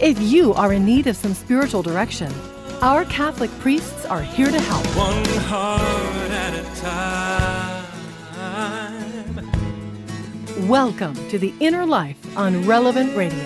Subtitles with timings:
[0.00, 2.32] if you are in need of some spiritual direction,
[2.82, 4.84] our Catholic priests are here to help.
[4.96, 7.86] One heart at a time.
[10.68, 13.38] Welcome to The Inner Life on Relevant Radio.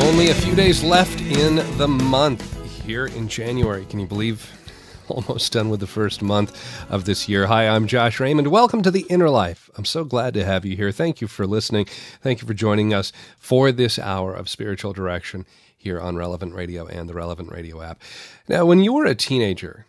[0.00, 2.42] Only a few days left in the month
[2.84, 3.84] here in January.
[3.86, 4.61] Can you believe?
[5.08, 6.56] Almost done with the first month
[6.90, 7.46] of this year.
[7.46, 8.48] Hi, I'm Josh Raymond.
[8.48, 9.68] Welcome to the Inner Life.
[9.76, 10.92] I'm so glad to have you here.
[10.92, 11.86] Thank you for listening.
[12.20, 15.44] Thank you for joining us for this hour of spiritual direction
[15.76, 18.00] here on Relevant Radio and the Relevant Radio app.
[18.48, 19.86] Now, when you were a teenager,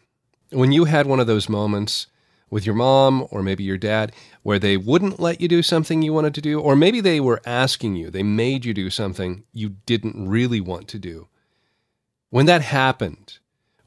[0.49, 2.07] when you had one of those moments
[2.49, 6.13] with your mom or maybe your dad where they wouldn't let you do something you
[6.13, 9.75] wanted to do, or maybe they were asking you, they made you do something you
[9.85, 11.27] didn't really want to do.
[12.31, 13.37] When that happened,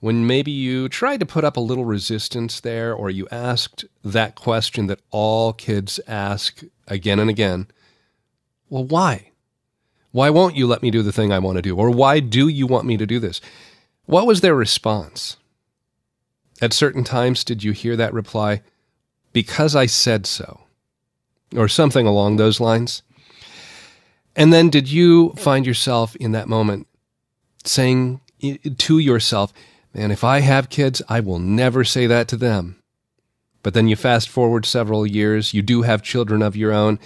[0.06, 4.36] when maybe you tried to put up a little resistance there, or you asked that
[4.36, 7.66] question that all kids ask again and again,
[8.70, 9.32] well, why?
[10.12, 11.74] Why won't you let me do the thing I want to do?
[11.74, 13.40] Or why do you want me to do this?
[14.04, 15.38] What was their response?
[16.62, 18.62] At certain times, did you hear that reply,
[19.32, 20.60] because I said so,
[21.56, 23.02] or something along those lines?
[24.36, 26.86] And then did you find yourself in that moment
[27.64, 28.20] saying
[28.78, 29.52] to yourself,
[29.96, 32.76] man, if I have kids, I will never say that to them.
[33.62, 36.98] But then you fast forward several years, you do have children of your own,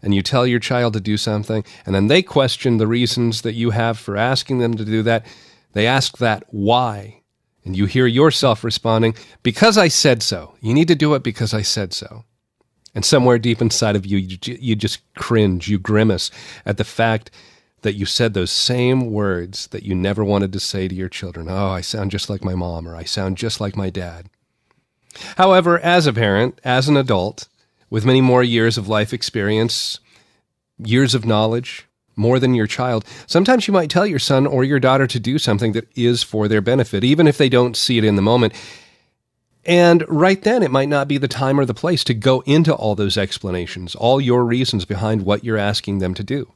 [0.00, 3.54] and you tell your child to do something, and then they question the reasons that
[3.54, 5.26] you have for asking them to do that.
[5.72, 7.22] They ask that why.
[7.64, 10.54] And you hear yourself responding, because I said so.
[10.60, 12.24] You need to do it because I said so.
[12.94, 16.30] And somewhere deep inside of you, you, you just cringe, you grimace
[16.64, 17.32] at the fact
[17.82, 21.48] that you said those same words that you never wanted to say to your children.
[21.48, 24.28] Oh, I sound just like my mom, or I sound just like my dad.
[25.36, 27.48] However, as a parent, as an adult,
[27.90, 30.00] with many more years of life experience,
[30.78, 31.86] years of knowledge,
[32.16, 35.38] more than your child, sometimes you might tell your son or your daughter to do
[35.38, 38.52] something that is for their benefit, even if they don't see it in the moment.
[39.64, 42.72] And right then, it might not be the time or the place to go into
[42.72, 46.52] all those explanations, all your reasons behind what you're asking them to do.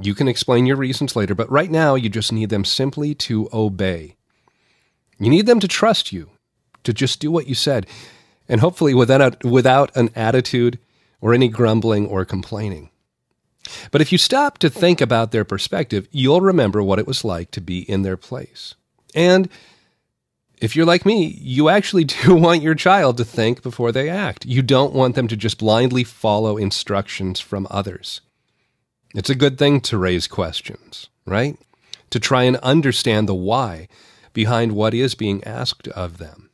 [0.00, 3.48] You can explain your reasons later, but right now, you just need them simply to
[3.52, 4.16] obey.
[5.18, 6.30] You need them to trust you,
[6.84, 7.86] to just do what you said,
[8.48, 10.78] and hopefully without, without an attitude
[11.20, 12.90] or any grumbling or complaining.
[13.90, 17.50] But if you stop to think about their perspective, you'll remember what it was like
[17.52, 18.74] to be in their place.
[19.14, 19.48] And
[20.60, 24.46] if you're like me, you actually do want your child to think before they act.
[24.46, 28.20] You don't want them to just blindly follow instructions from others.
[29.14, 31.58] It's a good thing to raise questions, right?
[32.10, 33.88] To try and understand the why
[34.32, 36.50] behind what is being asked of them.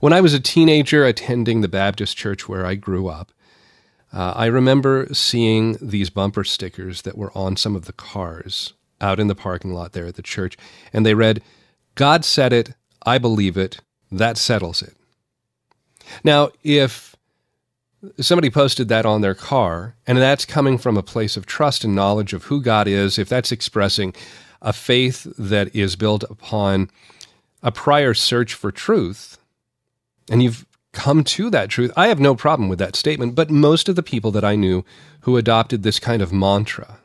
[0.00, 3.32] When I was a teenager attending the Baptist church where I grew up,
[4.12, 9.18] uh, I remember seeing these bumper stickers that were on some of the cars out
[9.18, 10.56] in the parking lot there at the church,
[10.92, 11.42] and they read,
[11.94, 12.74] God said it,
[13.04, 13.80] I believe it,
[14.12, 14.94] that settles it.
[16.22, 17.13] Now, if
[18.20, 21.94] somebody posted that on their car, and that's coming from a place of trust and
[21.94, 24.14] knowledge of who God is, if that's expressing
[24.62, 26.90] a faith that is built upon
[27.62, 29.38] a prior search for truth,
[30.30, 31.92] and you've come to that truth.
[31.96, 34.84] I have no problem with that statement, but most of the people that I knew
[35.22, 36.98] who adopted this kind of mantra,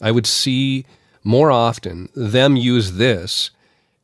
[0.00, 0.84] I would see
[1.24, 3.50] more often them use this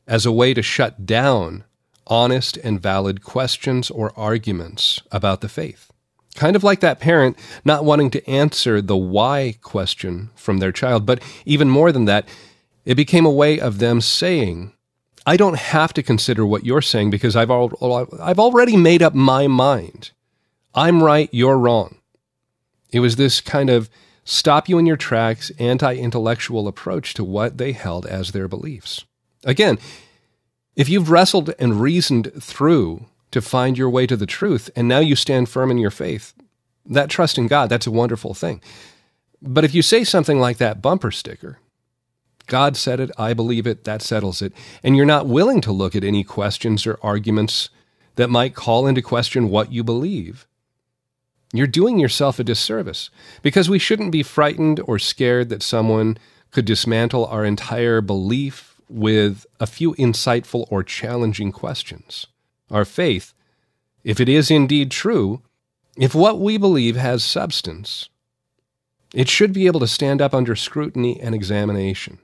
[0.07, 1.63] as a way to shut down
[2.07, 5.91] honest and valid questions or arguments about the faith.
[6.35, 11.05] Kind of like that parent not wanting to answer the why question from their child,
[11.05, 12.27] but even more than that,
[12.83, 14.73] it became a way of them saying,
[15.25, 17.73] I don't have to consider what you're saying because I've, al-
[18.21, 20.11] I've already made up my mind.
[20.75, 21.97] I'm right, you're wrong.
[22.91, 23.89] It was this kind of
[24.25, 29.05] stop you in your tracks, anti intellectual approach to what they held as their beliefs.
[29.45, 29.79] Again,
[30.75, 33.05] if you've wrestled and reasoned through
[33.35, 36.33] to find your way to the truth, and now you stand firm in your faith,
[36.85, 38.61] that trust in God, that's a wonderful thing.
[39.41, 41.59] But if you say something like that bumper sticker,
[42.47, 44.53] God said it, I believe it, that settles it.
[44.83, 47.69] And you're not willing to look at any questions or arguments
[48.15, 50.47] that might call into question what you believe.
[51.51, 53.09] You're doing yourself a disservice
[53.41, 56.17] because we shouldn't be frightened or scared that someone
[56.51, 62.27] could dismantle our entire belief with a few insightful or challenging questions.
[62.71, 63.33] Our faith,
[64.03, 65.41] if it is indeed true,
[65.97, 68.09] if what we believe has substance,
[69.13, 72.19] it should be able to stand up under scrutiny and examination.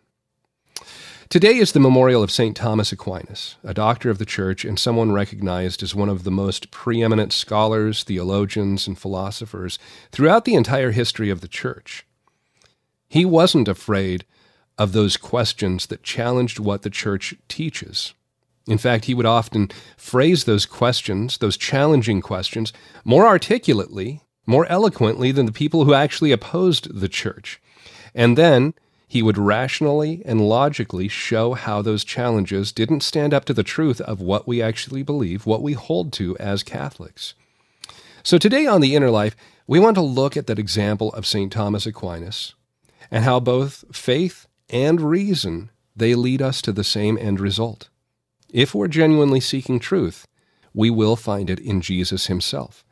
[1.30, 2.58] Today is the memorial of St.
[2.58, 6.72] Thomas Aquinas, a doctor of the Church and someone recognized as one of the most
[6.72, 9.80] preeminent scholars, theologians, and philosophers
[10.12, 12.06] throughout the entire history of the Church.
[13.08, 14.26] He wasn't afraid
[14.78, 18.14] of those questions that challenged what the Church teaches.
[18.68, 22.72] In fact, he would often phrase those questions, those challenging questions,
[23.04, 27.62] more articulately, more eloquently than the people who actually opposed the Church.
[28.14, 28.74] And then
[29.08, 34.00] he would rationally and logically show how those challenges didn't stand up to the truth
[34.02, 37.34] of what we actually believe, what we hold to as Catholics.
[38.24, 39.36] So today on The Inner Life,
[39.68, 41.52] we want to look at that example of St.
[41.52, 42.56] Thomas Aquinas
[43.10, 47.90] and how both faith and reason they lead us to the same end result.
[48.52, 50.28] If we're genuinely seeking truth,
[50.74, 52.84] we will find it in Jesus himself.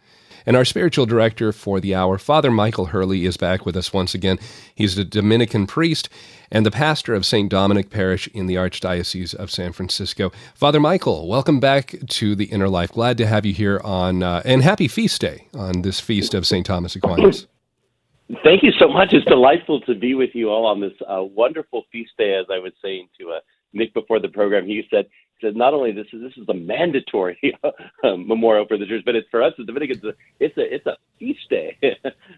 [0.45, 4.15] And our spiritual director for the hour, Father Michael Hurley, is back with us once
[4.15, 4.39] again.
[4.73, 6.07] He's a Dominican priest
[6.49, 7.49] and the pastor of St.
[7.49, 10.31] Dominic Parish in the Archdiocese of San Francisco.
[10.55, 12.93] Father Michael, welcome back to the Inner Life.
[12.93, 16.47] Glad to have you here on, uh, and happy feast day on this feast of
[16.47, 16.65] St.
[16.65, 17.47] Thomas Aquinas.
[18.43, 19.09] Thank you so much.
[19.11, 22.59] It's delightful to be with you all on this uh, wonderful feast day, as I
[22.59, 23.39] was saying to uh,
[23.73, 24.65] Nick before the program.
[24.65, 25.07] He said
[25.41, 27.71] said not only this is this is a mandatory uh,
[28.17, 30.03] memorial for the church, but it's for us as Dominicans.
[30.39, 31.77] It's a it's a feast day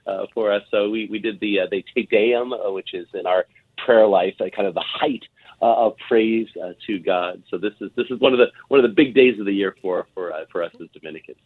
[0.08, 0.64] uh, for us.
[0.72, 3.46] So we we did the uh, the Te Deum, uh, which is in our
[3.86, 5.24] prayer life, uh, kind of the height
[5.62, 7.44] uh, of praise uh, to God.
[7.50, 9.54] So this is this is one of the one of the big days of the
[9.54, 11.38] year for for uh, for us as Dominicans.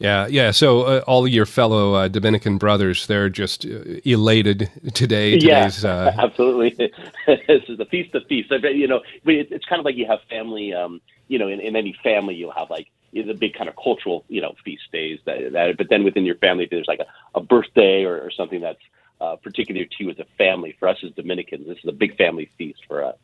[0.00, 0.50] Yeah, yeah.
[0.50, 5.38] So uh, all your fellow uh, Dominican brothers, they're just uh, elated today.
[5.38, 6.70] Today's, yeah, uh, absolutely.
[7.26, 8.50] this is the feast of feasts.
[8.50, 10.72] You know, it's kind of like you have family.
[10.72, 14.24] Um, you know, in, in any family, you'll have like the big kind of cultural,
[14.28, 15.20] you know, feast days.
[15.26, 18.62] That, that but then within your family, there's like a, a birthday or, or something
[18.62, 18.80] that's
[19.20, 20.74] uh, particular to you as a family.
[20.80, 23.16] For us as Dominicans, this is a big family feast for us.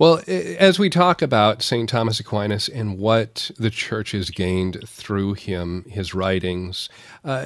[0.00, 1.86] Well, as we talk about St.
[1.86, 6.88] Thomas Aquinas and what the church has gained through him, his writings,
[7.22, 7.44] uh,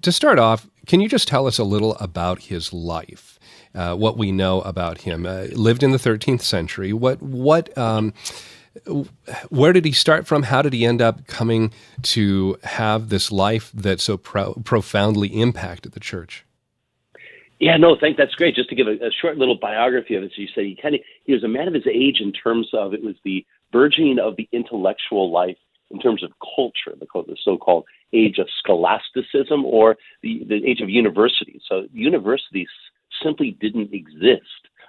[0.00, 3.38] to start off, can you just tell us a little about his life?
[3.74, 5.26] Uh, what we know about him.
[5.26, 6.94] Uh, lived in the 13th century.
[6.94, 8.14] What what um,
[9.50, 10.44] where did he start from?
[10.44, 11.70] How did he end up coming
[12.14, 16.46] to have this life that so pro- profoundly impacted the church?
[17.60, 18.56] Yeah, no, thank that's great.
[18.56, 20.94] Just to give a, a short little biography of it, so you say he kind
[20.94, 24.18] of he was a man of his age in terms of it was the burgeoning
[24.18, 25.56] of the intellectual life
[25.90, 30.88] in terms of culture, the, the so-called age of scholasticism or the, the age of
[30.88, 31.60] universities.
[31.68, 32.68] So universities
[33.22, 34.42] simply didn't exist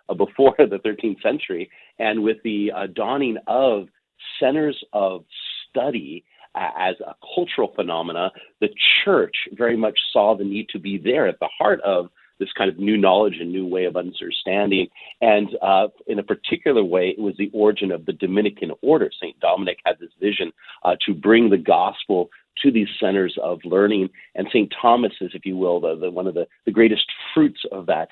[0.09, 1.69] uh, before the 13th century,
[1.99, 3.87] and with the uh, dawning of
[4.39, 5.25] centers of
[5.69, 6.23] study
[6.55, 8.31] as a cultural phenomena,
[8.61, 8.69] the
[9.03, 12.09] church very much saw the need to be there at the heart of
[12.39, 14.87] this kind of new knowledge and new way of understanding.
[15.21, 19.09] And uh, in a particular way, it was the origin of the Dominican order.
[19.13, 19.39] St.
[19.39, 20.51] Dominic had this vision
[20.83, 22.29] uh, to bring the gospel
[22.63, 24.09] to these centers of learning.
[24.35, 24.73] And St.
[24.81, 28.09] Thomas is, if you will, the, the, one of the, the greatest fruits of that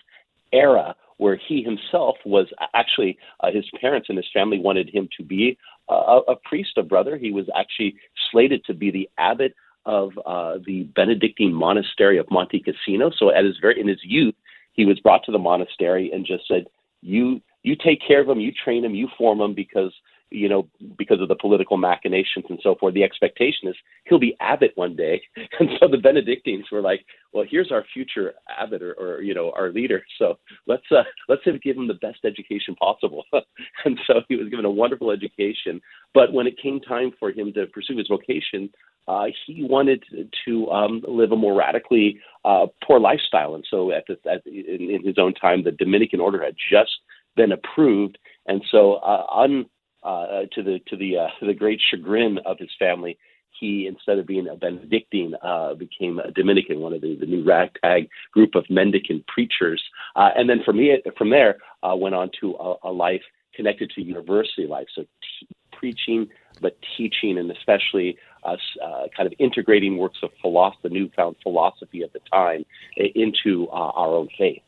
[0.52, 5.24] era where he himself was actually uh, his parents and his family wanted him to
[5.24, 5.58] be
[5.90, 7.18] a, a priest, a brother.
[7.18, 7.96] He was actually
[8.32, 9.54] slated to be the abbot
[9.86, 13.12] of uh, the Benedictine monastery of Monte Cassino.
[13.18, 14.36] So at his very in his youth,
[14.74, 16.66] he was brought to the monastery and just said,
[17.02, 19.94] "You you take care of him, you train him, you form him because
[20.34, 22.96] you know, because of the political machinations and so forth.
[22.96, 23.76] The expectation is
[24.06, 25.22] he'll be abbot one day.
[25.60, 29.52] And so the Benedictines were like, well, here's our future abbot or, or you know,
[29.56, 30.04] our leader.
[30.18, 33.24] So let's, uh, let's give him the best education possible.
[33.86, 35.80] and so he was given a wonderful education.
[36.14, 38.70] But when it came time for him to pursue his vocation,
[39.08, 40.04] uh, he wanted
[40.46, 43.56] to um, live a more radically uh, poor lifestyle.
[43.56, 46.92] And so at, the, at in, in his own time, the Dominican order had just
[47.36, 48.18] been approved.
[48.46, 49.66] And so, uh, un,
[50.04, 53.18] uh, to the to the uh, the great chagrin of his family,
[53.58, 57.44] he instead of being a Benedictine uh, became a Dominican, one of the, the new
[57.44, 59.82] ragtag group of mendicant preachers,
[60.16, 61.56] and then from me from there
[61.96, 63.22] went on to a, a, life
[63.56, 66.28] connected to university life, so t- preaching
[66.62, 72.14] but teaching, and especially uh, kind of integrating works of philosophy, the newfound philosophy at
[72.14, 72.66] the time,
[72.98, 74.62] into our own faith.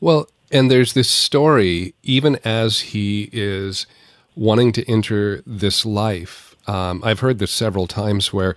[0.00, 3.86] Well, and there's this story, even as he is
[4.34, 6.54] wanting to enter this life.
[6.66, 8.56] Um, I've heard this several times where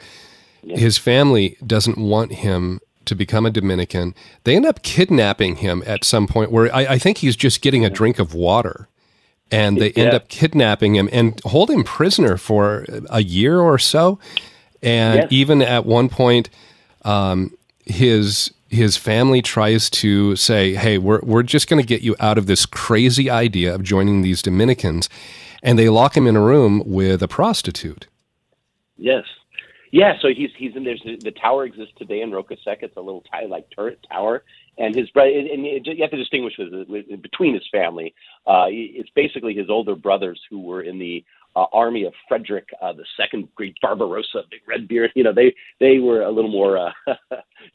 [0.63, 4.13] his family doesn't want him to become a Dominican.
[4.43, 7.85] They end up kidnapping him at some point where I, I think he's just getting
[7.85, 8.87] a drink of water.
[9.51, 14.19] And they end up kidnapping him and hold him prisoner for a year or so.
[14.81, 15.27] And Yes.
[15.31, 16.49] even at one point,
[17.03, 17.51] um,
[17.85, 22.37] his his family tries to say, "Hey, we're we're just going to get you out
[22.37, 25.09] of this crazy idea of joining these Dominicans,"
[25.63, 28.07] and they lock him in a room with a prostitute.
[28.97, 29.23] Yes.
[29.91, 32.83] Yeah, so he's he's in there's the tower exists today in Roccasecca.
[32.83, 34.43] It's a little tiny like turret tower,
[34.79, 36.53] and his brother and you have to distinguish
[37.21, 38.13] between his family.
[38.47, 41.23] Uh, it's basically his older brothers who were in the
[41.55, 45.11] uh, army of Frederick uh, the Second, Great Barbarossa, Big Red Beard.
[45.15, 46.91] You know, they they were a little more uh,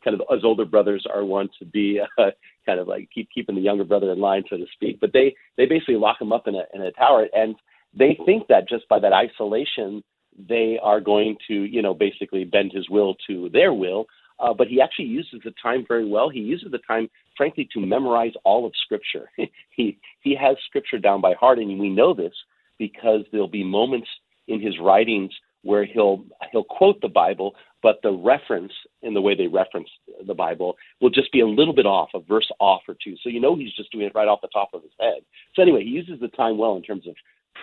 [0.05, 2.31] kind of as older brothers are wont to be, uh,
[2.67, 4.99] kind of like keep keeping the younger brother in line, so to speak.
[5.01, 7.55] But they they basically lock him up in a in a tower, and
[7.97, 10.03] they think that just by that isolation
[10.49, 14.07] they are going to, you know, basically bend his will to their will.
[14.45, 16.29] Uh, but he actually uses the time very well.
[16.29, 19.31] He uses the time, frankly, to memorize all of Scripture.
[19.71, 22.35] he he has Scripture down by heart, and we know this
[22.79, 24.09] because there'll be moments
[24.49, 25.33] in his writings
[25.63, 29.89] where he'll he'll quote the Bible, but the reference in the way they reference
[30.27, 33.15] the Bible will just be a little bit off, a verse off or two.
[33.23, 35.23] So you know he's just doing it right off the top of his head.
[35.55, 37.15] So anyway, he uses the time well in terms of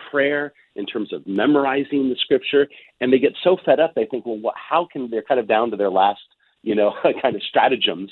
[0.09, 2.67] prayer, in terms of memorizing the scripture,
[2.99, 5.47] and they get so fed up they think, well, what, how can they're kind of
[5.47, 6.21] down to their last,
[6.63, 8.11] you know, kind of stratagems,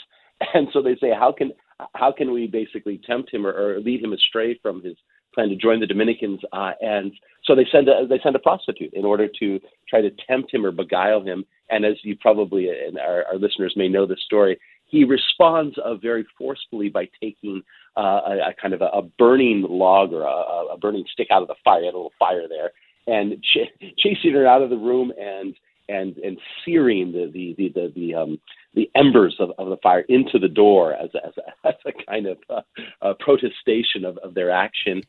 [0.53, 1.51] and so they say, how can
[1.93, 4.95] how can we basically tempt him or, or lead him astray from his
[5.33, 6.39] plan to join the Dominicans?
[6.51, 7.13] Uh, and
[7.45, 10.65] so they send a they send a prostitute in order to try to tempt him
[10.65, 11.45] or beguile him.
[11.69, 15.95] And as you probably and our, our listeners may know this story, he responds uh,
[15.95, 17.61] very forcefully by taking
[17.95, 21.41] uh, a, a kind of a, a burning log or a, a burning stick out
[21.41, 22.71] of the fire, a little fire there,
[23.07, 25.55] and ch- chasing her out of the room and
[25.89, 28.39] and and searing the the the the, the um
[28.75, 32.05] the embers of, of the fire into the door as a, as a, as a
[32.05, 32.61] kind of uh,
[33.01, 35.01] uh, protestation of, of their action.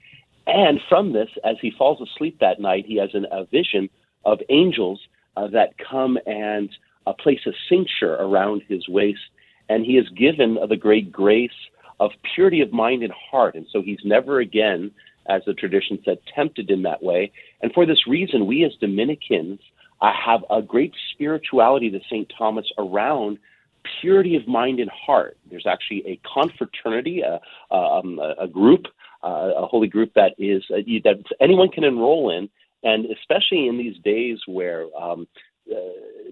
[0.47, 3.89] And from this, as he falls asleep that night, he has an, a vision
[4.25, 5.01] of angels
[5.37, 6.71] uh, that come and
[7.07, 9.21] uh, place a cincture around his waist,
[9.69, 11.51] and he is given uh, the great grace
[12.01, 13.55] of purity of mind and heart.
[13.55, 14.91] And so he's never again,
[15.29, 17.31] as the tradition said, tempted in that way.
[17.63, 19.61] And for this reason, we as Dominicans
[20.00, 22.30] uh, have a great spirituality to St.
[22.37, 23.38] Thomas around
[24.00, 25.37] purity of mind and heart.
[25.50, 27.40] There's actually a confraternity, a,
[27.75, 28.87] um, a, a group,
[29.23, 32.49] uh, a holy group that is uh, that anyone can enroll in,
[32.83, 35.26] and especially in these days where um,
[35.71, 35.76] uh,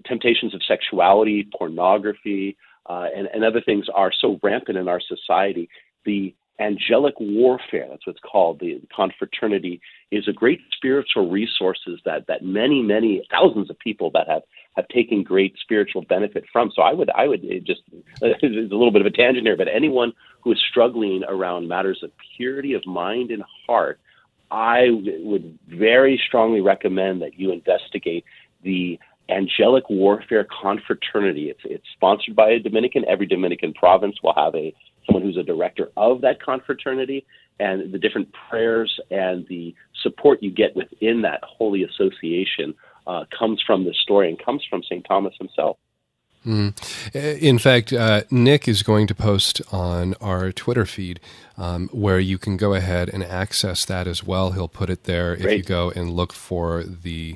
[0.05, 2.57] temptations of sexuality, pornography,
[2.89, 5.69] uh, and, and other things are so rampant in our society,
[6.05, 12.27] the angelic warfare, that's what it's called, the confraternity, is a great spiritual resources that,
[12.27, 14.41] that many, many thousands of people that have,
[14.75, 16.71] have taken great spiritual benefit from.
[16.75, 17.81] So I would, I would just,
[18.21, 21.99] it's a little bit of a tangent here, but anyone who is struggling around matters
[22.03, 23.99] of purity of mind and heart,
[24.51, 28.25] I would very strongly recommend that you investigate
[28.63, 28.99] the
[29.29, 31.49] Angelic Warfare Confraternity.
[31.49, 33.05] It's it's sponsored by a Dominican.
[33.07, 34.73] Every Dominican province will have a
[35.09, 37.25] someone who's a director of that confraternity,
[37.59, 42.73] and the different prayers and the support you get within that holy association
[43.07, 45.05] uh, comes from this story and comes from St.
[45.05, 45.77] Thomas himself.
[46.45, 46.73] Mm.
[47.41, 51.19] In fact, uh, Nick is going to post on our Twitter feed
[51.57, 54.51] um, where you can go ahead and access that as well.
[54.51, 57.35] He'll put it there if you go and look for the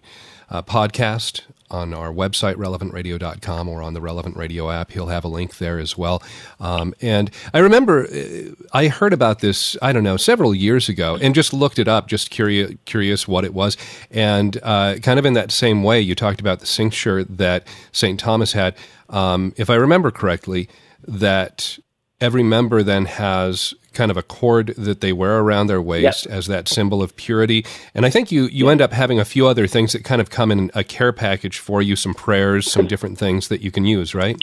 [0.54, 1.42] uh, podcast
[1.74, 4.92] on our website, relevantradio.com, or on the Relevant Radio app.
[4.92, 6.22] He'll have a link there as well.
[6.60, 11.18] Um, and I remember uh, I heard about this, I don't know, several years ago
[11.20, 13.76] and just looked it up, just curious, curious what it was.
[14.12, 18.20] And uh, kind of in that same way, you talked about the cincture that St.
[18.20, 18.76] Thomas had.
[19.10, 20.70] Um, if I remember correctly,
[21.08, 21.80] that
[22.24, 26.48] every member then has kind of a cord that they wear around their waist as
[26.48, 27.66] that symbol of purity.
[27.94, 30.30] And I think you, you end up having a few other things that kind of
[30.30, 33.86] come in a care package for you, some prayers, some different things that you can
[33.86, 34.38] use, right?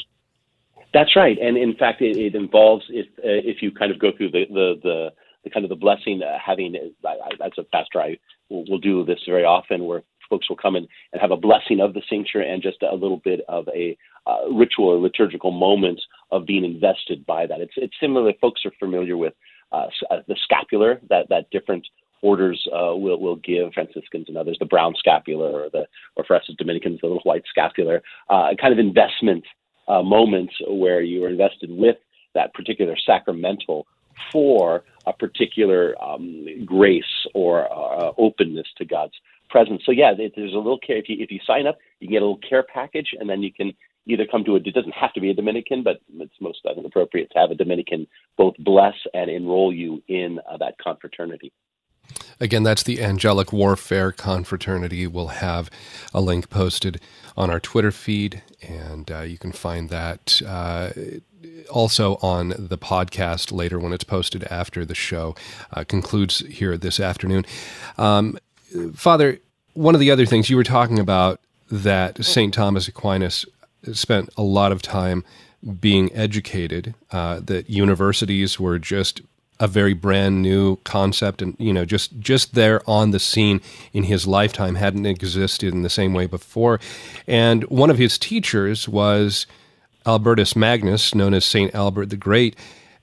[0.92, 4.10] That's right, and in fact, it, it involves if uh, if you kind of go
[4.16, 5.10] through the the the,
[5.44, 6.74] the kind of the blessing uh, having
[7.06, 8.18] I, I, as a pastor, I
[8.48, 11.80] will will do this very often where folks will come in and have a blessing
[11.80, 13.96] of the cincture and just a little bit of a
[14.26, 16.00] uh, ritual or liturgical moment
[16.32, 17.60] of being invested by that.
[17.60, 18.32] It's it's similar.
[18.40, 19.34] Folks are familiar with
[19.72, 21.86] uh, uh, the scapular that that different
[22.22, 26.36] orders uh, will will give Franciscans and others the brown scapular or the or for
[26.36, 29.44] us as Dominicans the little white scapular uh, kind of investment
[29.88, 31.96] uh, moments where you are invested with
[32.34, 33.86] that particular sacramental
[34.30, 39.14] for a particular um, grace or uh, openness to God's
[39.48, 39.82] presence.
[39.84, 40.96] So yeah, there's a little care.
[40.96, 43.52] If you if you sign up, you get a little care package, and then you
[43.52, 43.72] can
[44.06, 44.56] either come to a.
[44.56, 47.50] It doesn't have to be a Dominican, but it's most I think appropriate to have
[47.50, 51.52] a Dominican both bless and enroll you in uh, that confraternity.
[52.40, 55.06] Again, that's the Angelic Warfare Confraternity.
[55.06, 55.70] We'll have
[56.14, 57.00] a link posted
[57.36, 60.90] on our Twitter feed, and uh, you can find that uh,
[61.70, 65.34] also on the podcast later when it's posted after the show
[65.72, 67.44] uh, concludes here this afternoon.
[67.98, 68.38] Um,
[68.94, 69.38] Father,
[69.74, 71.40] one of the other things you were talking about
[71.70, 72.52] that St.
[72.52, 73.44] Thomas Aquinas
[73.92, 75.24] spent a lot of time
[75.80, 79.20] being educated, uh, that universities were just
[79.60, 83.60] a very brand new concept and you know just just there on the scene
[83.92, 86.80] in his lifetime hadn't existed in the same way before.
[87.26, 89.46] And one of his teachers was
[90.06, 92.56] Albertus Magnus known as Saint Albert the Great.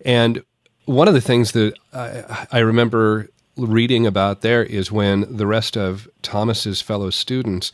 [0.03, 0.43] And
[0.85, 5.77] one of the things that I, I remember reading about there is when the rest
[5.77, 7.71] of Thomas's fellow students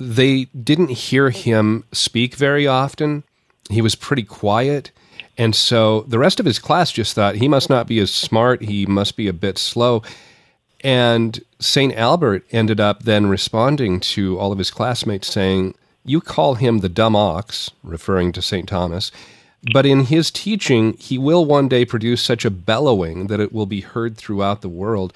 [0.00, 3.22] they didn't hear him speak very often
[3.68, 4.90] he was pretty quiet
[5.40, 8.60] and so the rest of his class just thought he must not be as smart,
[8.60, 10.02] he must be a bit slow.
[10.84, 11.94] And St.
[11.94, 16.90] Albert ended up then responding to all of his classmates saying, You call him the
[16.90, 18.68] dumb ox, referring to St.
[18.68, 19.10] Thomas,
[19.72, 23.64] but in his teaching, he will one day produce such a bellowing that it will
[23.64, 25.14] be heard throughout the world.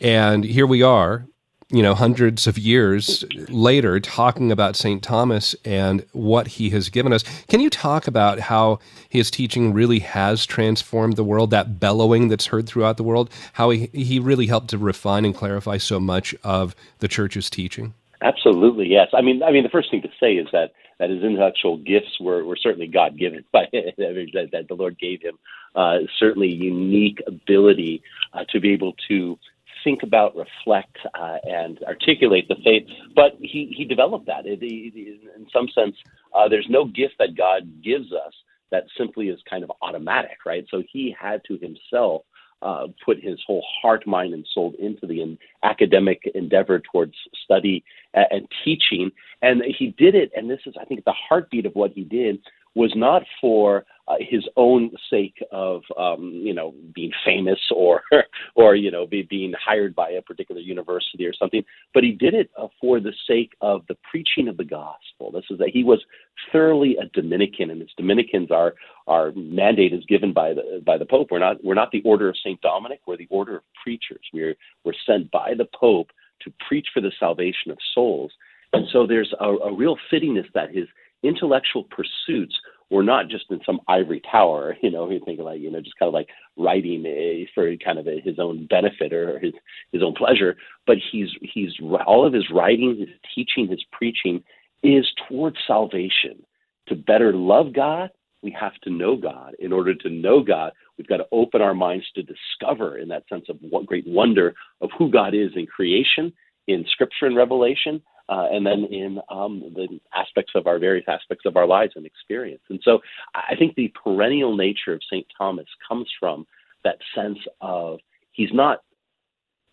[0.00, 1.26] And here we are,
[1.72, 5.02] you know, hundreds of years later, talking about St.
[5.02, 7.24] Thomas and what he has given us.
[7.48, 12.46] Can you talk about how his teaching really has transformed the world, that bellowing that's
[12.46, 16.34] heard throughout the world, how he, he really helped to refine and clarify so much
[16.44, 17.94] of the church's teaching?
[18.20, 19.08] Absolutely, yes.
[19.14, 22.20] I mean, I mean, the first thing to say is that that his intellectual gifts
[22.20, 25.36] were, were certainly God given, but that, that the Lord gave him
[25.74, 28.02] uh, certainly unique ability
[28.34, 29.38] uh, to be able to
[29.84, 32.86] think about, reflect, uh, and articulate the faith.
[33.14, 34.46] But he, he developed that.
[34.46, 35.96] It, it, in some sense,
[36.34, 38.32] uh, there's no gift that God gives us
[38.70, 40.64] that simply is kind of automatic, right?
[40.70, 42.22] So he had to himself
[42.62, 48.26] uh, put his whole heart, mind, and soul into the academic endeavor towards study and,
[48.30, 49.10] and teaching.
[49.42, 52.38] And he did it, and this is, I think, the heartbeat of what he did
[52.74, 58.02] was not for uh, his own sake of um, you know being famous or
[58.54, 61.62] or you know be, being hired by a particular university or something,
[61.94, 65.30] but he did it uh, for the sake of the preaching of the gospel.
[65.32, 66.02] This is that he was
[66.50, 68.74] thoroughly a Dominican, and as Dominicans, our
[69.06, 71.28] our mandate is given by the by the Pope.
[71.30, 73.00] We're not we're not the order of Saint Dominic.
[73.06, 74.24] We're the order of preachers.
[74.32, 76.10] We're we're sent by the Pope
[76.42, 78.32] to preach for the salvation of souls.
[78.72, 80.86] And so there's a, a real fittingness that his
[81.22, 82.58] intellectual pursuits
[82.92, 85.98] were not just in some ivory tower, you know, you think like, you know, just
[85.98, 89.52] kind of like writing a, for kind of a, his own benefit or his,
[89.90, 91.72] his own pleasure, but he's, he's,
[92.06, 94.44] all of his writing, his teaching, his preaching
[94.82, 96.44] is towards salvation.
[96.88, 98.10] To better love God,
[98.42, 99.54] we have to know God.
[99.60, 103.22] In order to know God, we've got to open our minds to discover, in that
[103.28, 106.32] sense of what great wonder of who God is in creation,
[106.66, 111.44] in Scripture and Revelation, uh, and then in um, the aspects of our various aspects
[111.44, 112.62] of our lives and experience.
[112.68, 113.00] And so
[113.34, 115.26] I think the perennial nature of St.
[115.36, 116.46] Thomas comes from
[116.84, 118.00] that sense of
[118.32, 118.78] he's not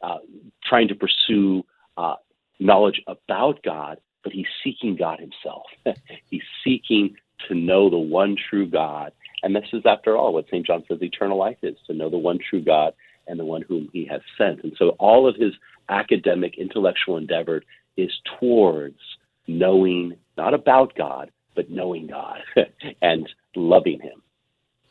[0.01, 0.19] uh,
[0.63, 1.63] trying to pursue
[1.97, 2.15] uh,
[2.59, 5.63] knowledge about God, but he's seeking God himself.
[6.29, 7.15] he's seeking
[7.47, 9.11] to know the one true God.
[9.43, 10.65] And this is, after all, what St.
[10.65, 12.93] John says eternal life is to know the one true God
[13.27, 14.63] and the one whom he has sent.
[14.63, 15.53] And so all of his
[15.87, 17.63] academic, intellectual endeavor
[17.99, 18.99] is towards
[19.47, 22.39] knowing not about God, but knowing God
[23.01, 24.21] and loving Him.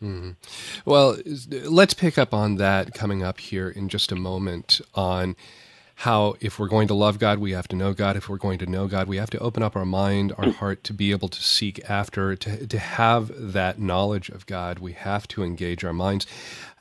[0.03, 0.31] Mm-hmm.
[0.85, 1.16] Well,
[1.64, 5.35] let's pick up on that coming up here in just a moment on
[6.03, 8.16] how if we're going to love God, we have to know God.
[8.16, 10.85] If we're going to know God, we have to open up our mind, our heart
[10.85, 14.79] to be able to seek after, to, to have that knowledge of God.
[14.79, 16.25] We have to engage our minds.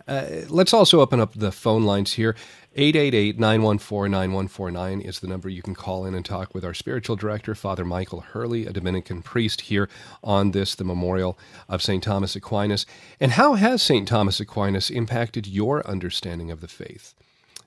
[0.07, 2.35] Uh, let's also open up the phone lines here.
[2.75, 7.15] 888 914 9149 is the number you can call in and talk with our spiritual
[7.15, 9.89] director, Father Michael Hurley, a Dominican priest here
[10.23, 12.03] on this, the memorial of St.
[12.03, 12.85] Thomas Aquinas.
[13.19, 14.07] And how has St.
[14.07, 17.15] Thomas Aquinas impacted your understanding of the faith?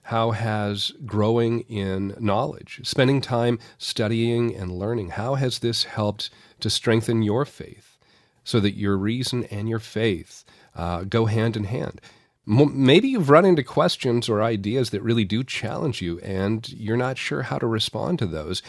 [0.05, 6.71] How has growing in knowledge, spending time studying and learning, how has this helped to
[6.71, 7.99] strengthen your faith
[8.45, 10.45] so that your reason and your faith
[10.77, 12.01] uh, go hand in hand?
[12.47, 17.19] Maybe you've run into questions or ideas that really do challenge you and you're not
[17.19, 18.63] sure how to respond to those.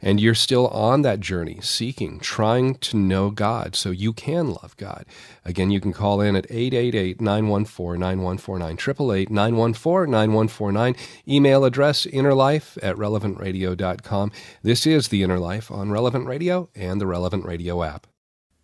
[0.00, 4.76] and you're still on that journey, seeking, trying to know God so you can love
[4.76, 5.04] God.
[5.44, 10.94] Again, you can call in at 888 914 9149, 888 914 9149.
[11.26, 14.32] Email address innerlife at relevantradio.com.
[14.62, 18.06] This is The Inner Life on Relevant Radio and the Relevant Radio app.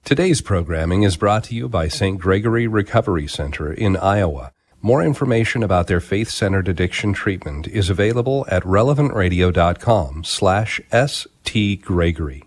[0.04, 2.20] Today's programming is brought to you by St.
[2.20, 4.52] Gregory Recovery Center in Iowa.
[4.82, 12.42] More information about their faith-centered addiction treatment is available at relevantradio.com slash stgregory.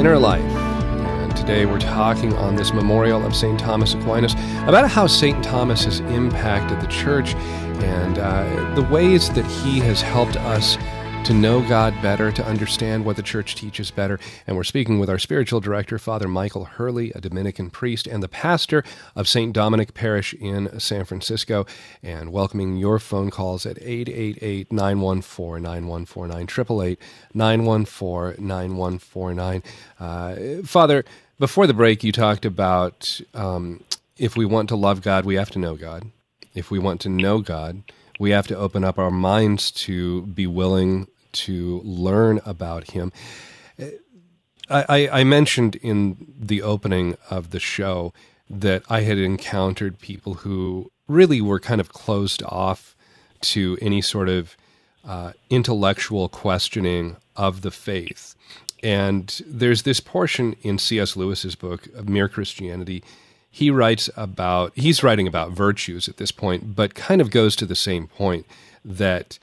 [0.00, 0.40] Inner Life.
[0.40, 3.60] And today we're talking on this memorial of St.
[3.60, 4.32] Thomas Aquinas
[4.66, 5.44] about how St.
[5.44, 10.78] Thomas has impacted the church and uh, the ways that he has helped us
[11.24, 14.18] to know God better, to understand what the church teaches better.
[14.46, 18.28] And we're speaking with our spiritual director, Father Michael Hurley, a Dominican priest and the
[18.28, 18.82] pastor
[19.14, 19.52] of St.
[19.52, 21.66] Dominic Parish in San Francisco,
[22.02, 26.98] and welcoming your phone calls at 888 914 9149, 888
[27.34, 29.62] 914 9149.
[30.00, 31.04] Uh, Father,
[31.38, 33.84] before the break, you talked about um,
[34.16, 36.10] if we want to love God, we have to know God.
[36.54, 37.82] If we want to know God,
[38.20, 43.12] we have to open up our minds to be willing to learn about Him.
[44.68, 48.12] I, I, mentioned in the opening of the show
[48.48, 52.94] that I had encountered people who really were kind of closed off
[53.40, 54.56] to any sort of
[55.04, 58.36] uh, intellectual questioning of the faith.
[58.82, 61.16] And there's this portion in C.S.
[61.16, 63.02] Lewis's book, Mere Christianity.
[63.50, 67.66] He writes about, he's writing about virtues at this point, but kind of goes to
[67.66, 68.46] the same point
[68.84, 69.38] that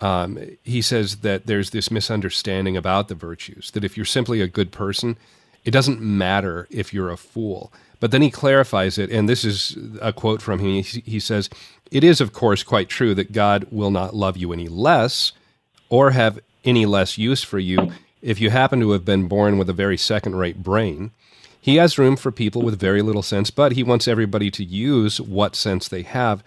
[0.00, 4.48] um, he says that there's this misunderstanding about the virtues, that if you're simply a
[4.48, 5.16] good person,
[5.64, 7.72] it doesn't matter if you're a fool.
[8.00, 10.82] But then he clarifies it, and this is a quote from him.
[10.82, 11.48] He, he says,
[11.90, 15.32] It is, of course, quite true that God will not love you any less
[15.88, 19.70] or have any less use for you if you happen to have been born with
[19.70, 21.12] a very second rate brain.
[21.64, 25.18] He has room for people with very little sense, but he wants everybody to use
[25.18, 26.44] what sense they have.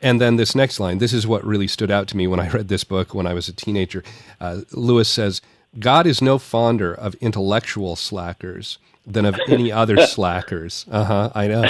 [0.00, 2.48] And then this next line this is what really stood out to me when I
[2.48, 4.02] read this book when I was a teenager.
[4.40, 5.42] Uh, Lewis says,
[5.78, 10.86] God is no fonder of intellectual slackers than of any other slackers.
[10.90, 11.68] Uh huh, I know.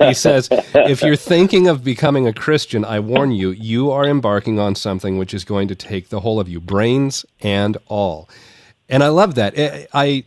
[0.08, 4.58] he says, if you're thinking of becoming a Christian, I warn you, you are embarking
[4.58, 8.28] on something which is going to take the whole of you, brains and all.
[8.86, 9.54] And I love that.
[9.58, 10.24] I, I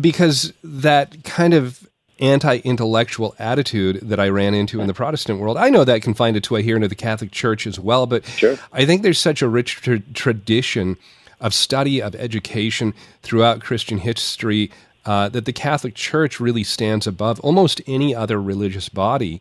[0.00, 1.86] because that kind of
[2.20, 5.56] anti-intellectual attitude that I ran into in the Protestant world.
[5.56, 8.24] I know that can find its way here into the Catholic Church as well, but
[8.26, 8.58] Sure.
[8.72, 10.96] I think there's such a rich tra- tradition
[11.40, 14.70] of study of education throughout Christian history
[15.06, 19.40] uh, that the Catholic Church really stands above almost any other religious body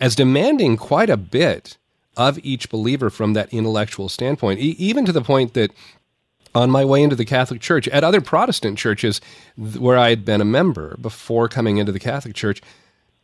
[0.00, 1.76] as demanding quite a bit
[2.16, 5.70] of each believer from that intellectual standpoint, e- even to the point that
[6.54, 9.20] on my way into the Catholic Church, at other Protestant churches
[9.56, 12.60] where I had been a member before coming into the Catholic Church,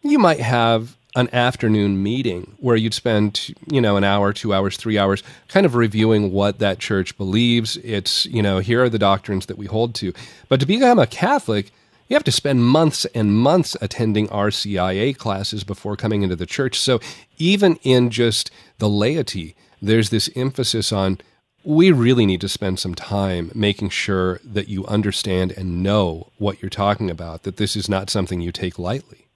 [0.02, 4.76] you might have an afternoon meeting where you'd spend, you know, an hour, two hours,
[4.76, 7.76] three hours, kind of reviewing what that church believes.
[7.78, 10.12] It's, you know, here are the doctrines that we hold to.
[10.48, 11.70] But to become a Catholic,
[12.08, 16.78] you have to spend months and months attending RCIA classes before coming into the church.
[16.78, 17.00] So
[17.38, 21.18] even in just the laity, there's this emphasis on
[21.64, 26.61] we really need to spend some time making sure that you understand and know what
[26.62, 29.29] you're talking about, that this is not something you take lightly.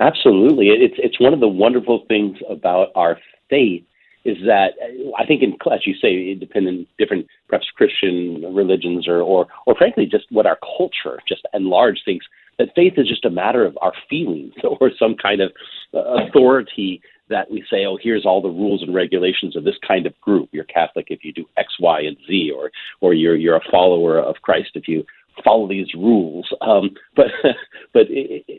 [0.00, 3.18] Absolutely, it's it's one of the wonderful things about our
[3.50, 3.82] faith
[4.24, 4.74] is that
[5.18, 10.06] I think, in as you say, independent, different perhaps Christian religions, or or or frankly,
[10.06, 12.26] just what our culture just large thinks
[12.58, 15.52] that faith is just a matter of our feelings or some kind of
[15.94, 20.06] uh, authority that we say, oh, here's all the rules and regulations of this kind
[20.06, 20.48] of group.
[20.52, 24.18] You're Catholic if you do X, Y, and Z, or or you're you're a follower
[24.18, 25.04] of Christ if you
[25.44, 26.48] follow these rules.
[26.60, 27.26] Um, but
[27.92, 28.06] but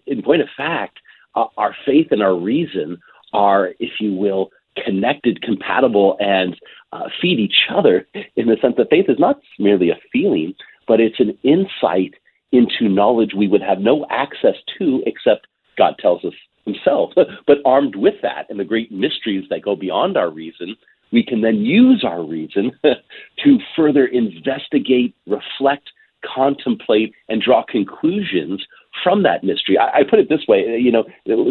[0.05, 0.99] in point of fact,
[1.35, 2.99] uh, our faith and our reason
[3.33, 4.49] are, if you will,
[4.83, 6.55] connected, compatible, and
[6.91, 10.53] uh, feed each other in the sense that faith is not merely a feeling,
[10.87, 12.15] but it's an insight
[12.51, 16.33] into knowledge we would have no access to except God tells us
[16.65, 17.11] himself.
[17.15, 20.75] but armed with that and the great mysteries that go beyond our reason,
[21.11, 25.89] we can then use our reason to further investigate, reflect,
[26.23, 28.65] contemplate, and draw conclusions
[29.03, 29.77] from that mystery.
[29.77, 31.05] I, I put it this way, you know,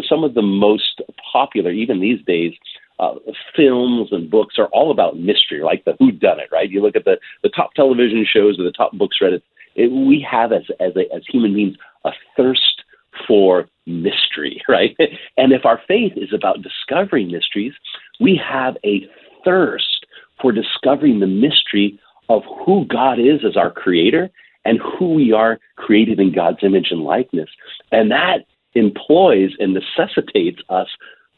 [0.07, 2.53] some of the most popular, even these days,
[2.99, 3.15] uh,
[3.55, 6.69] films and books are all about mystery, like the Who Done It, right?
[6.69, 9.41] You look at the the top television shows or the top books read.
[9.75, 12.78] It, we have as as a, as human beings a thirst
[13.27, 14.95] for mystery, right?
[15.37, 17.73] And if our faith is about discovering mysteries,
[18.19, 19.07] we have a
[19.43, 20.05] thirst
[20.41, 24.29] for discovering the mystery of who God is as our creator
[24.65, 27.49] and who we are created in God's image and likeness.
[27.91, 30.87] And that employs and necessitates us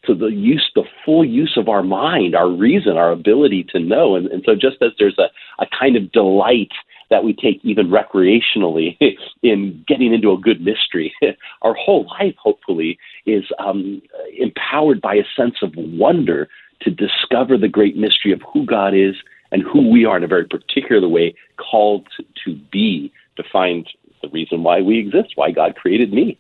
[0.06, 4.16] to the use, the full use of our mind, our reason, our ability to know.
[4.16, 5.30] And, and so just as there's a,
[5.62, 6.72] a kind of delight
[7.12, 8.98] that we take even recreationally
[9.44, 11.14] in getting into a good mystery.
[11.62, 12.98] Our whole life, hopefully,
[13.28, 14.02] is um,
[14.36, 16.48] empowered by a sense of wonder
[16.82, 19.16] to discover the great mystery of who God is
[19.52, 22.08] and who we are in a very particular way called
[22.44, 23.88] to, be to find
[24.24, 26.40] the reason why we exist, why God created me.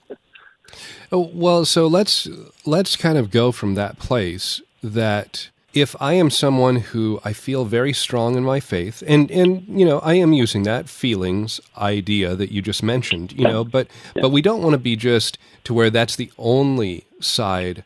[1.11, 2.27] Oh, well, so let's
[2.65, 7.65] let's kind of go from that place that if I am someone who I feel
[7.65, 12.35] very strong in my faith, and and you know I am using that feelings idea
[12.35, 15.73] that you just mentioned, you know, but but we don't want to be just to
[15.73, 17.83] where that's the only side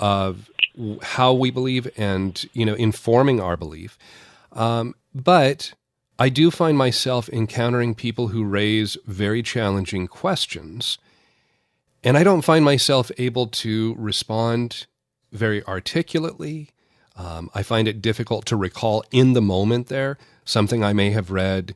[0.00, 0.50] of
[1.02, 3.98] how we believe and you know informing our belief.
[4.52, 5.74] Um, but
[6.18, 10.98] I do find myself encountering people who raise very challenging questions,
[12.02, 14.86] and I don't find myself able to respond
[15.30, 16.70] very articulately
[17.18, 21.30] um, I find it difficult to recall in the moment there something I may have
[21.30, 21.74] read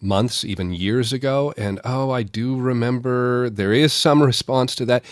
[0.00, 1.54] months, even years ago.
[1.56, 5.04] And oh, I do remember there is some response to that.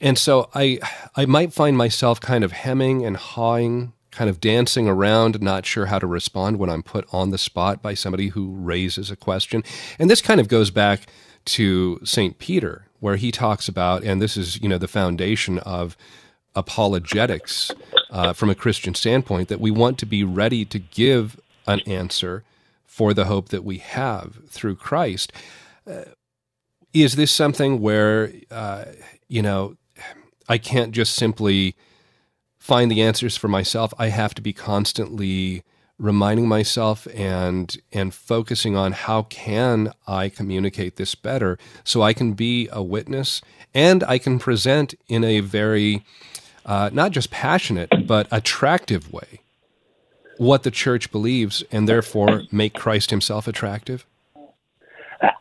[0.00, 0.78] And so I,
[1.14, 5.86] I might find myself kind of hemming and hawing, kind of dancing around, not sure
[5.86, 9.62] how to respond when I'm put on the spot by somebody who raises a question.
[9.98, 11.02] And this kind of goes back
[11.46, 12.38] to St.
[12.38, 15.96] Peter, where he talks about, and this is, you know, the foundation of
[16.54, 17.72] apologetics
[18.10, 22.44] uh, from a Christian standpoint that we want to be ready to give an answer
[22.86, 25.32] for the hope that we have through Christ.
[25.86, 26.04] Uh,
[26.92, 28.86] is this something where, uh,
[29.28, 29.76] you know,
[30.48, 31.76] I can't just simply
[32.58, 33.92] find the answers for myself?
[33.98, 35.62] I have to be constantly
[35.98, 42.34] reminding myself and and focusing on how can I communicate this better so I can
[42.34, 43.42] be a witness
[43.74, 46.04] and I can present in a very
[46.68, 49.40] uh, not just passionate, but attractive way
[50.36, 54.06] what the church believes and therefore make Christ himself attractive?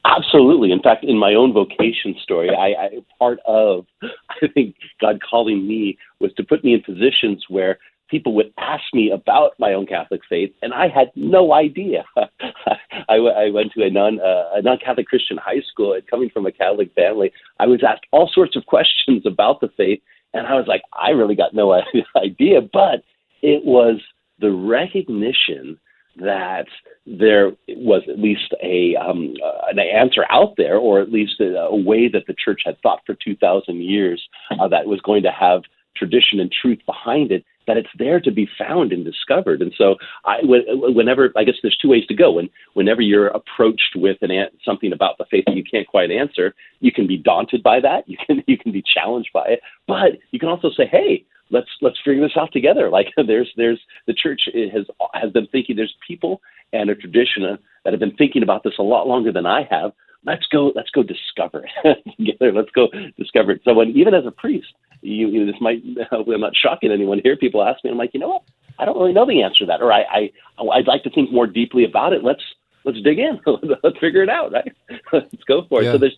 [0.04, 0.72] Absolutely.
[0.72, 5.68] In fact, in my own vocation story, I, I part of I think God calling
[5.68, 7.78] me was to put me in positions where
[8.10, 12.06] people would ask me about my own Catholic faith, and I had no idea.
[12.16, 16.30] I, I went to a non uh, a non Catholic Christian high school, and coming
[16.30, 20.02] from a Catholic family, I was asked all sorts of questions about the faith,
[20.38, 21.74] and I was like, I really got no
[22.16, 23.04] idea, but
[23.42, 24.00] it was
[24.40, 25.80] the recognition
[26.18, 26.66] that
[27.06, 31.56] there was at least a um, uh, an answer out there, or at least a,
[31.58, 34.22] a, way that the church had thought for two thousand years
[34.60, 35.62] uh, that was going to have
[35.96, 37.46] tradition and truth behind it.
[37.68, 39.62] That it's there to be found and discovered.
[39.62, 42.32] And so, I, whenever I guess there's two ways to go.
[42.32, 44.32] When whenever you're approached with an
[44.64, 48.08] something about the faith that you can't quite answer, you can be daunted by that.
[48.08, 51.70] You can you can be challenged by it, but you can also say, hey, let's
[51.82, 52.90] let's figure this out together.
[52.98, 54.42] Like there's there's the church
[54.74, 55.76] has has been thinking.
[55.76, 56.42] There's people
[56.74, 59.68] and a tradition uh, that have been thinking about this a lot longer than I
[59.70, 59.92] have.
[60.26, 62.52] Let's go let's go discover it together.
[62.52, 63.62] Let's go discover it.
[63.66, 67.36] So when even as a priest, you, you this might I'm not shocking anyone here.
[67.36, 68.44] People ask me, I'm like, you know what?
[68.80, 70.32] I don't really know the answer to that, or I, I
[70.72, 72.24] I'd like to think more deeply about it.
[72.24, 72.44] Let's
[72.84, 73.40] let's dig in.
[73.84, 74.76] let's figure it out, right?
[75.12, 75.86] let's go for it.
[75.86, 75.94] Yeah.
[75.94, 76.18] So there's,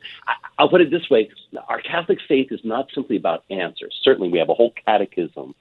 [0.57, 1.29] I'll put it this way:
[1.67, 3.97] our Catholic faith is not simply about answers.
[4.03, 5.55] Certainly, we have a whole catechism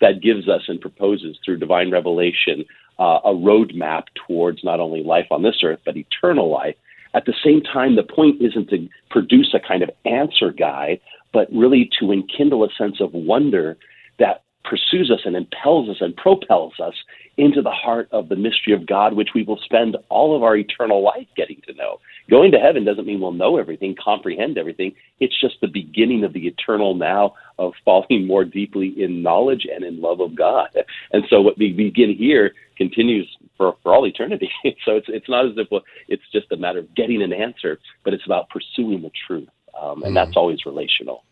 [0.00, 2.64] that gives us and proposes through divine revelation
[2.98, 6.76] uh, a roadmap towards not only life on this earth but eternal life.
[7.14, 11.00] At the same time, the point isn't to produce a kind of answer guide,
[11.32, 13.76] but really to enkindle a sense of wonder
[14.18, 16.94] that pursues us and impels us and propels us
[17.36, 20.56] into the heart of the mystery of God, which we will spend all of our
[20.56, 21.98] eternal life getting to know.
[22.28, 24.94] Going to heaven doesn't mean we'll know everything, comprehend everything.
[25.18, 29.84] It's just the beginning of the eternal now of falling more deeply in knowledge and
[29.84, 30.68] in love of God.
[31.12, 34.50] And so what we begin here continues for, for all eternity.
[34.84, 37.78] so it's it's not as if well, it's just a matter of getting an answer,
[38.04, 39.48] but it's about pursuing the truth,
[39.80, 40.14] um, and mm.
[40.14, 41.24] that's always relational.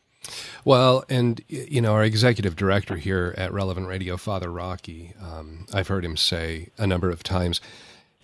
[0.64, 5.88] Well, and you know, our executive director here at Relevant Radio, Father Rocky, um, I've
[5.88, 7.61] heard him say a number of times,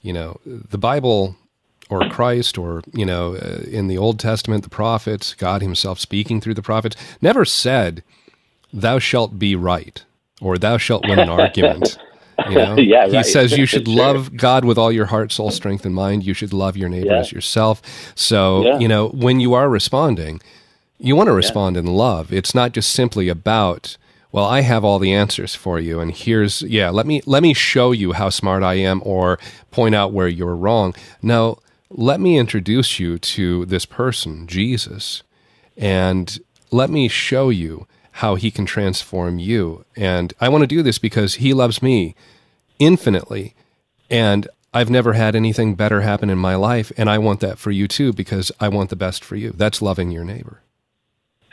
[0.03, 1.37] you know, the Bible
[1.89, 6.41] or Christ or, you know, uh, in the Old Testament, the prophets, God himself speaking
[6.41, 8.03] through the prophets, never said,
[8.73, 10.05] thou shalt be right
[10.41, 11.99] or thou shalt win an argument.
[12.49, 12.77] You know?
[12.77, 13.97] yeah, he says you should Sure.
[13.97, 16.25] love God with all your heart, soul, strength, and mind.
[16.25, 17.19] You should love your neighbor Yeah.
[17.19, 17.83] as yourself.
[18.15, 18.79] So, Yeah.
[18.79, 20.41] you know, when you are responding,
[20.99, 22.33] you want to respond in love.
[22.33, 23.97] It's not just simply about,
[24.33, 27.55] well, I have all the answers for you, and here's yeah, let me let me
[27.55, 29.39] show you how smart I am, or
[29.71, 30.95] point out where you're wrong.
[31.23, 31.59] No,
[31.91, 35.23] let me introduce you to this person, Jesus,
[35.77, 36.39] and
[36.71, 39.85] let me show you how he can transform you.
[39.95, 42.15] And I want to do this because he loves me
[42.79, 43.55] infinitely.
[44.11, 46.91] And I've never had anything better happen in my life.
[46.97, 49.51] And I want that for you too, because I want the best for you.
[49.51, 50.63] That's loving your neighbor.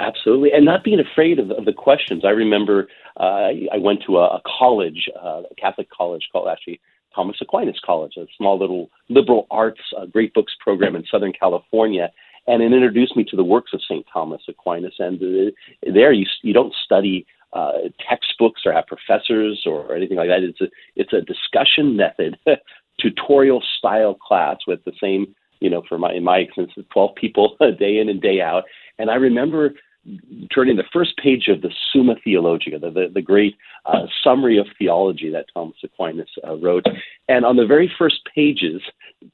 [0.03, 2.23] Absolutely, and not being afraid of, of the questions.
[2.25, 2.87] I remember
[3.19, 6.81] uh, I, went to a, a college, uh, a Catholic college called actually
[7.15, 12.11] Thomas Aquinas College, a small little liberal arts uh, great books program in Southern California,
[12.47, 14.95] and it introduced me to the works of Saint Thomas Aquinas.
[14.99, 15.51] And uh,
[15.93, 20.43] there, you you don't study uh, textbooks or have professors or anything like that.
[20.43, 22.37] It's a it's a discussion method,
[22.99, 27.55] tutorial style class with the same you know for my in my experience, twelve people
[27.79, 28.63] day in and day out.
[28.99, 29.73] And I remember
[30.53, 34.67] turning the first page of the Summa Theologica, the, the, the great uh, summary of
[34.77, 36.85] theology that Thomas Aquinas uh, wrote.
[37.29, 38.81] And on the very first pages,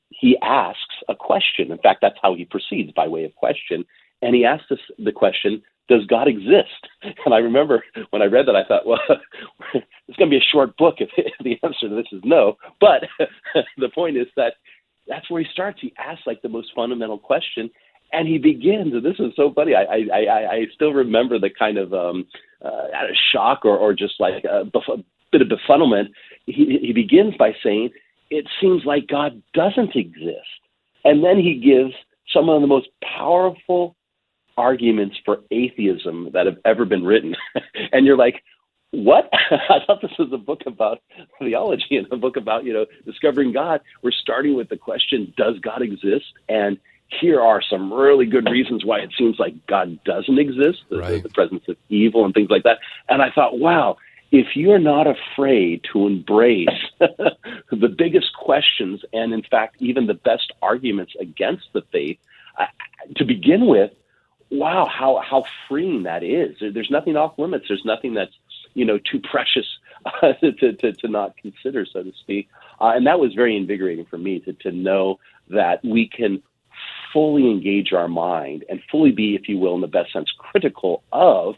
[0.10, 1.71] he asks a question.
[1.71, 3.84] In fact, that's how he proceeds by way of question.
[4.21, 6.88] And he asks us the question, does God exist?
[7.25, 8.99] And I remember when I read that, I thought, well,
[9.73, 12.58] it's going to be a short book if, if the answer to this is no.
[12.79, 13.03] But
[13.77, 14.53] the point is that
[15.08, 15.79] that's where he starts.
[15.82, 17.69] He asks like the most fundamental question,
[18.12, 18.93] and he begins.
[18.93, 19.74] And this is so funny.
[19.76, 22.26] I I, I, I still remember the kind of um,
[22.63, 22.88] uh,
[23.32, 26.10] shock or, or just like a, bef- a bit of befuddlement.
[26.45, 27.91] He, he begins by saying,
[28.30, 30.62] "It seems like God doesn't exist,"
[31.04, 31.93] and then he gives
[32.34, 33.95] some of the most powerful
[34.58, 37.36] arguments for atheism that have ever been written.
[37.93, 38.43] and you're like,
[38.91, 39.30] what?
[39.34, 41.00] I thought this was a book about
[41.39, 43.82] theology and a book about, you know, discovering God.
[44.04, 46.26] We're starting with the question, does God exist?
[46.50, 46.78] And
[47.10, 51.24] here are some really good reasons why it seems like God doesn't exist, the, Right.
[51.24, 52.80] the presence of evil and things like that.
[53.08, 53.98] And I thought, wow,
[54.32, 56.67] if you're not afraid to embrace
[57.00, 62.19] the biggest questions and, in fact, even the best arguments against the faith,
[62.58, 62.67] I,
[63.15, 63.91] to begin with,
[64.52, 66.58] wow, how how freeing that is.
[66.60, 67.65] There's nothing off limits.
[67.67, 68.34] There's nothing that's
[68.74, 69.65] you know too precious
[70.06, 72.50] uh, to, to to not consider, so to speak.
[72.80, 75.19] Uh, and that was very invigorating for me to to know
[75.50, 76.41] that we can
[77.13, 81.04] fully engage our mind and fully be, if you will, in the best sense, critical
[81.12, 81.56] of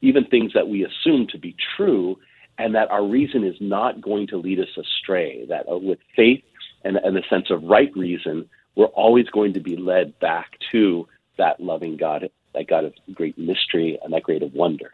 [0.00, 2.16] even things that we assume to be true,
[2.56, 5.44] and that our reason is not going to lead us astray.
[5.48, 6.42] That uh, with faith
[6.84, 11.08] and, and the sense of right reason, we're always going to be led back to
[11.36, 14.90] that loving God, that God of great mystery and that great of wonder.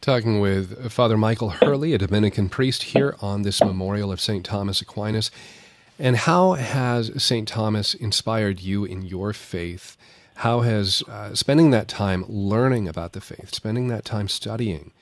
[0.00, 4.44] Talking with Father Michael Hurley, a Dominican priest, here on this memorial of St.
[4.44, 5.30] Thomas Aquinas.
[6.02, 7.46] And how has St.
[7.46, 9.98] Thomas inspired you in your faith?
[10.36, 14.92] How has uh, spending that time learning about the faith, spending that time studying,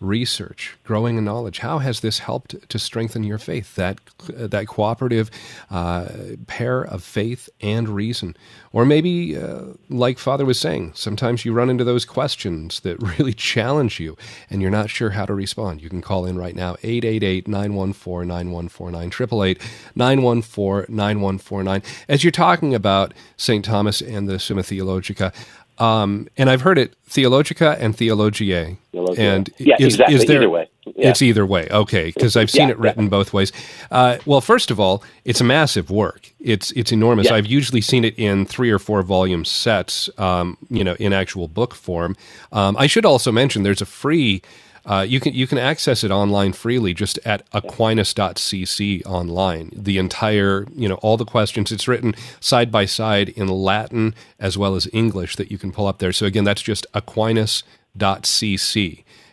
[0.00, 3.74] research, growing in knowledge, how has this helped to strengthen your faith?
[3.76, 5.30] That that cooperative
[5.70, 6.08] uh,
[6.46, 8.36] pair of faith and reason,
[8.72, 13.32] or maybe, uh, like Father was saying, sometimes you run into those questions that really
[13.32, 14.18] challenge you,
[14.50, 15.80] and you're not sure how to respond.
[15.80, 19.56] You can call in right now 888-914-9149,
[19.96, 21.82] 888-914-9149.
[22.08, 23.64] As you're talking about St.
[23.64, 25.32] Thomas and the Summa Theologica,
[25.78, 28.76] um, and I've heard it Theologica and Theologiae.
[28.92, 29.20] Theologia.
[29.20, 30.14] And Yeah, is, exactly.
[30.16, 30.68] is there, Either way.
[30.84, 31.10] Yeah.
[31.10, 31.68] It's either way.
[31.70, 33.52] Okay, because I've seen Yeah, it written both ways.
[33.90, 36.32] Uh, well, first of all, it's a massive work.
[36.40, 37.26] It's it's enormous.
[37.26, 37.34] Yeah.
[37.34, 40.08] I've usually seen it in three or four volume sets.
[40.18, 42.16] Um, you know, in actual book form.
[42.52, 44.42] Um, I should also mention there's a free.
[44.86, 49.70] Uh, you can you can access it online freely just at aquinas.cc online.
[49.74, 51.72] The entire you know all the questions.
[51.72, 55.88] It's written side by side in Latin as well as English that you can pull
[55.88, 56.12] up there.
[56.12, 57.64] So again, that's just aquinas.cc,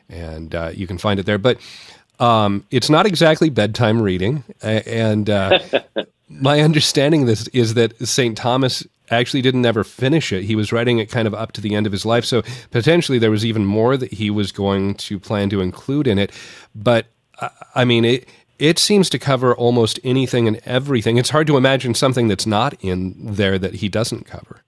[0.10, 1.38] and uh, you can find it there.
[1.38, 1.60] But
[2.20, 5.60] um, it's not exactly bedtime reading, and uh,
[6.30, 8.36] my understanding of this is that St.
[8.36, 10.44] Thomas actually didn't ever finish it.
[10.44, 12.26] He was writing it kind of up to the end of his life.
[12.26, 12.42] So
[12.72, 16.32] potentially there was even more that he was going to plan to include in it.
[16.74, 17.08] But
[17.40, 18.28] uh, I mean, it,
[18.60, 21.18] it seems to cover almost anything and everything.
[21.18, 24.62] It's hard to imagine something that's not in there that he doesn't cover.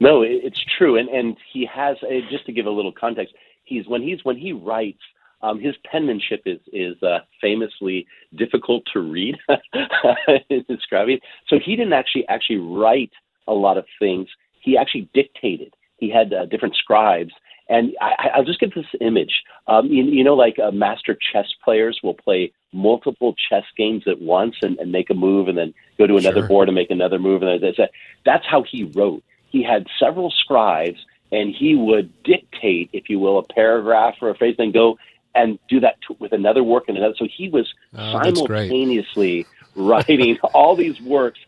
[0.00, 3.34] No, it's true, and and he has uh, just to give a little context.
[3.64, 5.00] He's when he's when he writes
[5.40, 9.36] Um, his penmanship is is uh, famously difficult to read,
[10.68, 11.20] describing.
[11.48, 13.12] So he didn't actually actually write
[13.46, 14.28] a lot of things.
[14.60, 15.74] He actually dictated.
[15.98, 17.32] He had uh, different scribes,
[17.68, 19.42] and I, I'll just give this image.
[19.66, 24.20] Um, you, you know, like uh, master chess players will play multiple chess games at
[24.20, 26.48] once and, and make a move, and then go to another Sure.
[26.48, 27.78] board and make another move, and that's
[28.24, 29.22] that's how he wrote.
[29.50, 30.98] He had several scribes,
[31.30, 34.98] and he would dictate, if you will, a paragraph or a phrase, then go
[35.36, 37.14] and do that to, with another work and another.
[37.18, 41.38] So he was Oh, simultaneously writing all these works.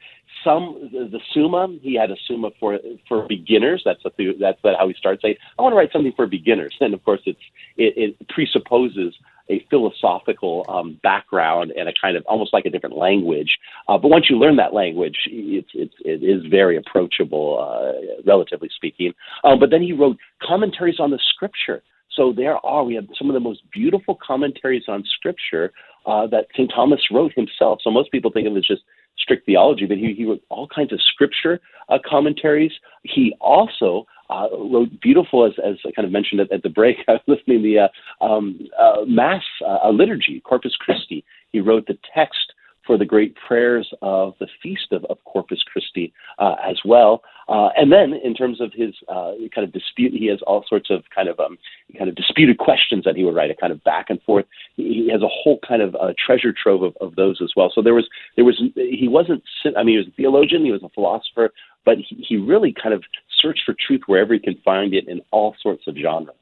[0.46, 2.78] Some the, Summa, he had a Summa for
[3.08, 3.82] for beginners.
[3.84, 6.94] That's what that's how he starts saying, "I want to write something for beginners." And
[6.94, 7.40] of course, it's
[7.76, 9.14] it, it presupposes
[9.48, 13.58] a philosophical um, background and a kind of almost like a different language.
[13.88, 18.68] Uh, but once you learn that language, it's it's it is very approachable, uh, relatively
[18.74, 19.12] speaking.
[19.42, 21.82] Um, but then he wrote commentaries on the Scripture.
[22.14, 25.72] So there are we have some of the most beautiful commentaries on Scripture
[26.06, 26.70] uh, that St.
[26.74, 27.80] Thomas wrote himself.
[27.82, 28.82] So most people think of it as just
[29.18, 32.72] strict theology, but he, he wrote all kinds of Scripture uh, commentaries.
[33.02, 36.96] He also uh, wrote beautiful, as, as I kind of mentioned at, at the break.
[37.08, 41.24] I was listening the uh, um, uh, Mass uh, liturgy, Corpus Christi.
[41.52, 42.52] He wrote the text
[42.86, 47.22] for the great prayers of the feast of, of Corpus Christi uh, as well.
[47.48, 50.90] Uh, and then, in terms of his uh, kind of dispute, he has all sorts
[50.90, 51.56] of kind of um,
[51.96, 54.46] kind of disputed questions that he would write, a kind of back and forth.
[54.74, 57.70] He has a whole kind of uh, treasure trove of, of those as well.
[57.72, 59.44] So there was there was he wasn't
[59.76, 61.52] I mean he was a theologian, he was a philosopher,
[61.84, 63.04] but he, he really kind of
[63.40, 66.34] searched for truth wherever he can find it in all sorts of genres.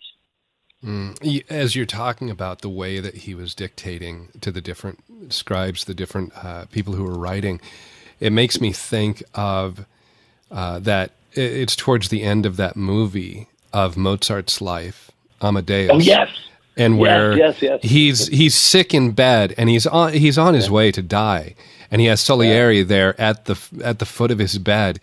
[0.82, 1.44] Mm.
[1.50, 5.94] As you're talking about the way that he was dictating to the different scribes, the
[5.94, 7.60] different uh, people who were writing,
[8.20, 9.86] it makes me think of
[10.50, 15.90] uh, that it's towards the end of that movie of Mozart's life, Amadeus.
[15.92, 16.30] Oh yes,
[16.76, 17.80] and where yes, yes.
[17.82, 21.54] he's he's sick in bed and he's on he's on his way to die.
[21.90, 25.00] And he has Salieri there at the at the foot of his bed.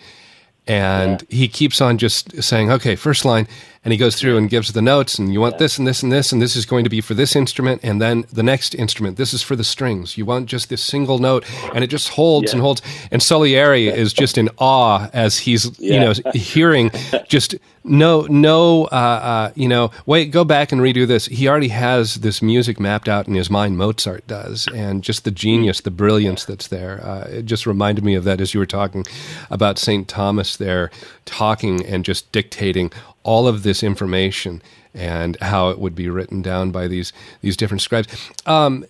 [0.67, 3.47] And he keeps on just saying okay first line
[3.83, 6.11] and he goes through and gives the notes and you want this and this and
[6.11, 9.17] this and this is going to be for this instrument and then the next instrument.
[9.17, 10.17] This is for the strings.
[10.17, 12.81] You want just this single note and it just holds and holds.
[13.09, 16.91] And Salieri is just in awe as he's you know hearing
[17.27, 21.25] just no no uh, uh, you know wait go back and redo this.
[21.25, 23.77] He already has this music mapped out in his mind.
[23.77, 28.13] Mozart does and just the genius the brilliance that's there uh, it just reminded me
[28.13, 29.05] of that as you were talking
[29.49, 30.91] about st thomas there
[31.25, 32.91] talking and just dictating
[33.23, 34.61] all of this information
[34.93, 38.07] and how it would be written down by these these different scribes
[38.45, 38.85] um,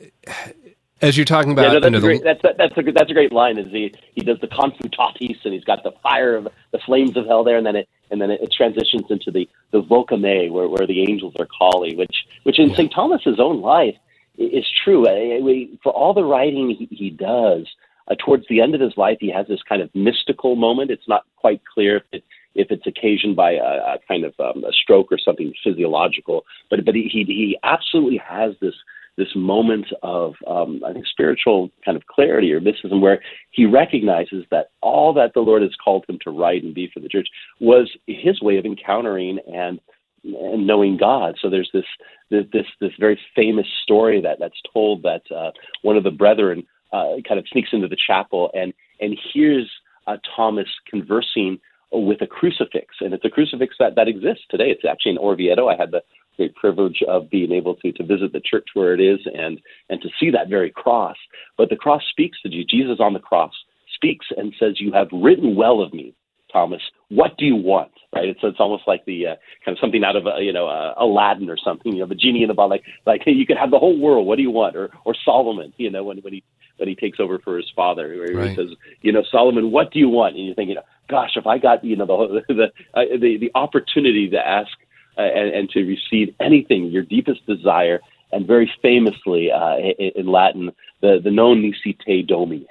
[1.02, 3.14] as you're talking about yeah, no, that's, a the- great, that's, that's, a, that's a
[3.14, 3.58] great line.
[3.58, 7.26] Is he, he does the confutatis and he's got the fire of the flames of
[7.26, 10.50] hell there, and then it and then it, it transitions into the the voca me
[10.52, 12.92] where, where the angels are calling, which which in St.
[12.94, 13.96] Thomas's own life
[14.38, 15.08] is true.
[15.08, 17.68] I- I- we- For all the writing he, he does,
[18.08, 20.92] uh, towards the end of his life, he has this kind of mystical moment.
[20.92, 22.24] It's not quite clear if it,
[22.56, 26.84] if it's occasioned by a, a kind of um, a stroke or something physiological, but
[26.86, 28.76] but he he, absolutely has this
[29.18, 33.22] this moment of um, I think spiritual kind of clarity or mysticism where
[33.52, 37.00] he recognizes that all that the Lord has called him to write and be for
[37.00, 37.28] the church
[37.60, 39.80] was his way of encountering and
[40.24, 41.36] and knowing God.
[41.42, 41.86] So there's this
[42.30, 46.64] this this, this very famous story that that's told that uh, one of the brethren
[46.94, 49.70] uh, kind of sneaks into the chapel and and hears
[50.08, 51.60] uh, Thomas conversing
[51.92, 54.70] with a crucifix, and it's a crucifix that that exists today.
[54.70, 55.72] It's actually in Orvieto.
[55.72, 56.02] I had the
[56.38, 60.02] great privilege of being able to to visit the church where it is and and
[60.02, 61.18] to see that very cross.
[61.58, 62.64] But the cross speaks to you.
[62.66, 63.54] Jesus on the cross
[63.94, 66.14] speaks and says, "You have written well of me,
[66.52, 66.82] Thomas.
[67.10, 68.30] What do you want?" Right.
[68.30, 70.94] It's it's almost like the uh, kind of something out of uh, you know uh,
[70.98, 71.94] Aladdin or something.
[71.94, 72.72] You know, the genie in the bottle.
[72.72, 74.28] Like like hey, you could have the whole world.
[74.28, 74.76] What do you want?
[74.76, 75.74] Or or Solomon.
[75.78, 76.44] You know, when when he
[76.82, 78.50] when he takes over for his father, where Right.
[78.50, 80.36] he says, you know, Solomon, what do you want?
[80.36, 80.78] And you're thinking,
[81.08, 82.66] gosh, if I got you know the the
[83.00, 84.72] uh, the, the opportunity to ask
[85.18, 88.00] uh, and, and to receive anything, your deepest desire,
[88.32, 90.72] and very famously uh, in, in Latin,
[91.02, 92.66] the the non nisi te domine,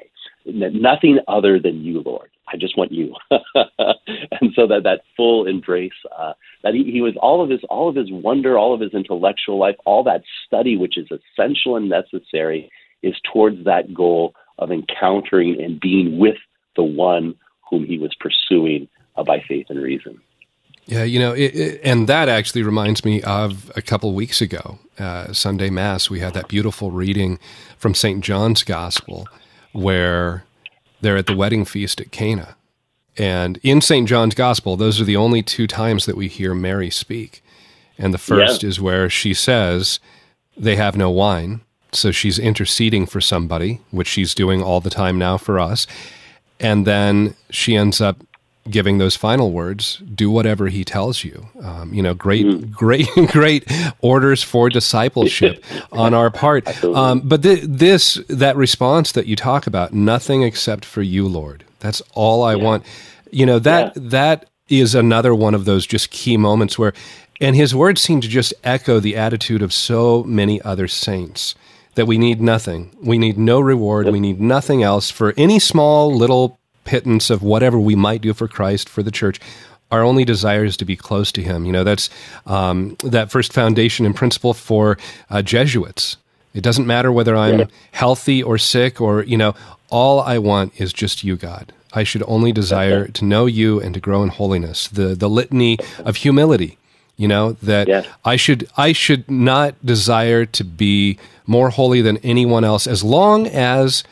[0.44, 2.30] nothing other than you, Lord.
[2.52, 6.32] I just want you, and so that that full embrace uh,
[6.64, 9.60] that he, he was all of his all of his wonder, all of his intellectual
[9.60, 12.68] life, all that study, which is essential and necessary,
[13.02, 16.36] is towards that goal of encountering and being with
[16.76, 17.34] the one
[17.68, 20.20] whom he was pursuing uh, by faith and reason.
[20.86, 24.78] Yeah, you know, it, it, and that actually reminds me of a couple weeks ago,
[24.98, 26.10] uh, Sunday Mass.
[26.10, 27.38] We had that beautiful reading
[27.78, 28.24] from St.
[28.24, 29.28] John's Gospel
[29.72, 30.44] where
[31.00, 32.56] they're at the wedding feast at Cana.
[33.16, 34.08] And in St.
[34.08, 37.42] John's Gospel, those are the only two times that we hear Mary speak.
[37.98, 38.68] And the first Yeah.
[38.70, 40.00] is where she says,
[40.56, 41.60] they have no wine.
[41.92, 45.86] So she's interceding for somebody, which she's doing all the time now for us.
[46.58, 48.22] And then she ends up
[48.68, 52.70] giving those final words do whatever he tells you um, you know great mm.
[52.70, 53.66] great great
[54.00, 59.66] orders for discipleship on our part um, but th- this that response that you talk
[59.66, 62.62] about nothing except for you lord that's all i yeah.
[62.62, 62.84] want
[63.30, 64.02] you know that yeah.
[64.04, 66.92] that is another one of those just key moments where
[67.40, 71.54] and his words seem to just echo the attitude of so many other saints
[72.00, 76.12] that we need nothing we need no reward we need nothing else for any small
[76.12, 76.58] little
[76.90, 79.38] pittance of whatever we might do for Christ, for the church.
[79.92, 81.64] Our only desire is to be close to Him.
[81.64, 82.10] You know, that's
[82.46, 84.98] um, that first foundation and principle for
[85.30, 86.16] uh, Jesuits.
[86.52, 89.54] It doesn't matter whether I'm healthy or sick or, you know,
[89.88, 91.72] all I want is just you, God.
[91.92, 94.88] I should only desire to know you and to grow in holiness.
[94.88, 96.78] The the litany of humility,
[97.20, 98.06] you know, that yeah.
[98.24, 103.46] I should I should not desire to be more holy than anyone else as long
[103.46, 104.04] as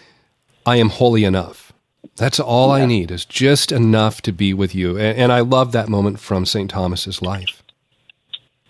[0.66, 1.72] I am holy enough.
[2.16, 2.84] That's all yeah.
[2.84, 4.98] I need is just enough to be with you.
[4.98, 6.70] And, and I love that moment from St.
[6.70, 7.62] Thomas's life.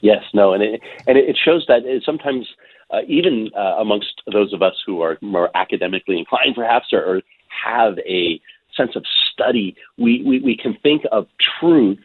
[0.02, 2.46] Yes, no, and it, and it shows that sometimes
[2.92, 7.22] uh, even uh, amongst those of us who are more academically inclined, perhaps, or, or
[7.48, 8.40] have a
[8.76, 11.26] sense of study, we, we, we can think of
[11.58, 11.98] truth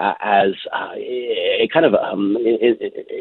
[0.00, 2.76] uh, as uh, a kind of um, in,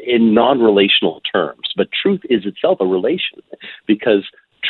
[0.08, 1.74] in non-relational terms.
[1.76, 3.40] But truth is itself a relation
[3.86, 4.26] because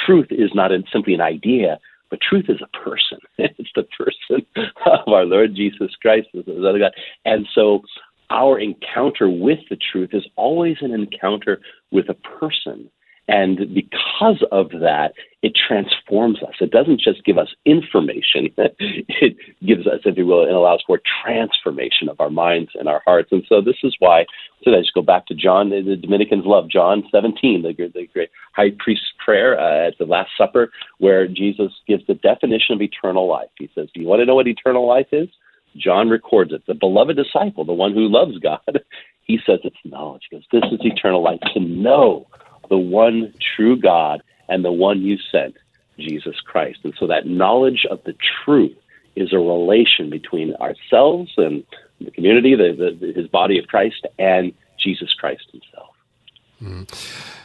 [0.05, 1.79] truth is not simply an idea,
[2.09, 3.19] but truth is a person.
[3.37, 4.45] it's the person
[4.85, 6.93] of our Lord Jesus Christ, the other God.
[7.25, 7.83] And so
[8.31, 11.59] our encounter with the truth is always an encounter
[11.91, 12.89] with a person.
[13.29, 15.13] And because of that,
[15.43, 16.55] it transforms us.
[16.59, 20.99] It doesn't just give us information, it gives us, if you will, it allows for
[21.23, 23.29] transformation of our minds and our hearts.
[23.31, 24.25] And so this is why,
[24.63, 28.31] so I just go back to John, the Dominicans love John 17, the, the great
[28.55, 33.27] high priest's prayer uh, at the Last Supper, where Jesus gives the definition of eternal
[33.27, 33.49] life.
[33.59, 35.29] He says, Do you want to know what eternal life is?
[35.77, 36.63] John records it.
[36.65, 38.59] The beloved disciple, the one who loves God,
[39.21, 40.23] he says it's knowledge.
[40.31, 42.25] He goes, This is eternal life, to know
[42.69, 45.57] the one true God and the one you sent,
[45.97, 46.79] Jesus Christ.
[46.83, 48.77] And so that knowledge of the truth
[49.15, 51.63] is a relation between ourselves and
[51.99, 55.95] the community, the, the, his body of Christ, and Jesus Christ himself.
[56.61, 56.89] Mm.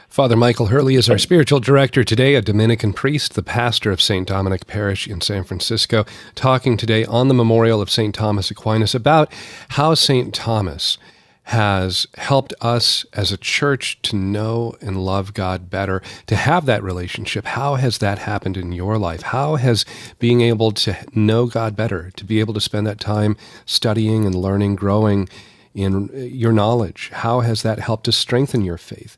[0.08, 4.28] Father Michael Hurley is our spiritual director today, a Dominican priest, the pastor of St.
[4.28, 6.04] Dominic Parish in San Francisco,
[6.36, 8.14] talking today on the memorial of St.
[8.14, 9.32] Thomas Aquinas about
[9.70, 10.32] how St.
[10.32, 10.98] Thomas
[11.44, 16.82] has helped us as a church to know and love God better, to have that
[16.82, 17.44] relationship.
[17.44, 19.22] How has that happened in your life?
[19.22, 19.84] How has
[20.18, 23.36] being able to know God better, to be able to spend that time
[23.66, 25.28] studying and learning, growing
[25.74, 29.16] in your knowledge, how has that helped to strengthen your faith?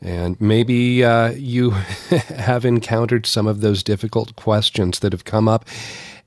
[0.00, 1.70] And maybe uh, you
[2.10, 5.66] have encountered some of those difficult questions that have come up,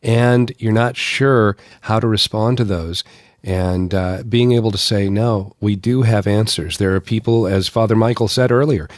[0.04, 3.04] and you're not sure how to respond to those
[3.44, 6.78] and uh, being able to say, no, we do have answers.
[6.78, 8.90] There are people, as Father Michael said earlier,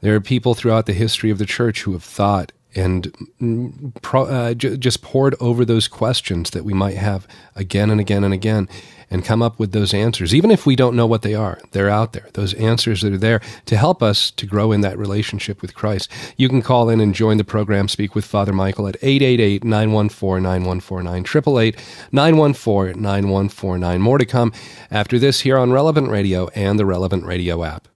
[0.00, 4.24] there are people throughout the history of the church who have thought and mm, pro,
[4.24, 8.34] uh, j- just pored over those questions that we might have again and again and
[8.34, 8.68] again
[9.10, 10.34] and come up with those answers.
[10.34, 12.28] Even if we don't know what they are, they're out there.
[12.34, 16.10] Those answers that are there to help us to grow in that relationship with Christ.
[16.36, 20.42] You can call in and join the program, speak with Father Michael at 888 914
[20.42, 21.76] 9149, 888
[22.12, 24.00] 914 9149.
[24.00, 24.52] More to come
[24.90, 27.88] after this here on Relevant Radio and the Relevant Radio app.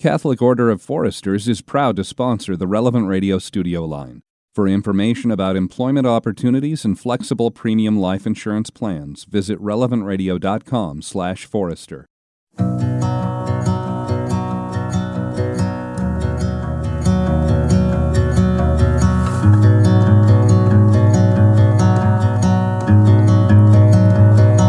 [0.00, 4.22] Catholic Order of Foresters is proud to sponsor the Relevant Radio studio line.
[4.54, 12.06] For information about employment opportunities and flexible premium life insurance plans, visit relevantradio.com/forester.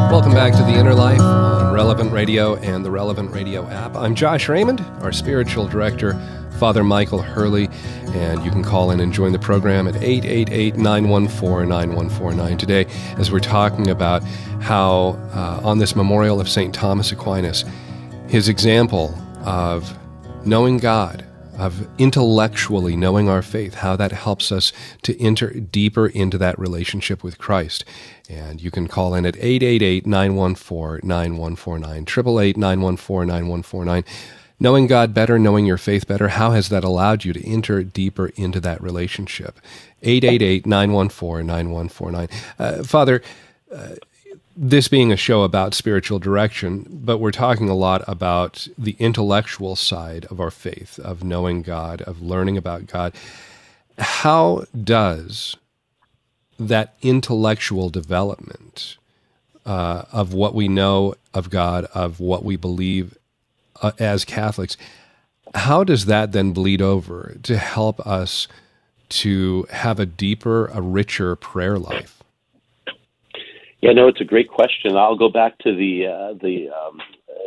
[0.10, 3.96] Welcome back to the Inner Life on Relevant Radio and the Relevant Radio app.
[3.96, 6.20] I'm Josh Raymond, our spiritual director
[6.56, 7.70] Father Michael Hurley,
[8.14, 12.86] and you can call in and join the program at 888 914 9149 today
[13.18, 14.24] as we're talking about
[14.62, 16.74] how, uh, on this memorial of St.
[16.74, 17.66] Thomas Aquinas,
[18.28, 19.98] his example of
[20.46, 21.26] knowing God,
[21.58, 24.72] of intellectually knowing our faith, how that helps us
[25.04, 27.86] to enter deeper into that relationship with Christ.
[28.30, 34.04] And you can call in at 888 914 9149, 888 914 9149
[34.60, 38.28] knowing God better, knowing your faith better, how has that allowed you to enter deeper
[38.36, 39.60] into that relationship?
[40.02, 42.30] 888 914 9149.
[42.58, 43.22] Uh, Father,
[43.74, 43.96] uh,
[44.56, 49.76] this being a show about spiritual direction, but we're talking a lot about the intellectual
[49.76, 53.14] side of our faith, of knowing God, of learning about God.
[53.98, 55.58] How does
[56.58, 58.96] that intellectual development
[59.66, 63.18] uh, of what we know of God, of what we believe
[63.82, 64.78] uh, as Catholics,
[65.54, 68.48] how does that then bleed over to help us
[69.08, 72.24] to have a deeper, a richer prayer life?
[73.82, 74.98] Yeah, no, it's a great question.
[74.98, 77.00] I'll go back to the uh, the um,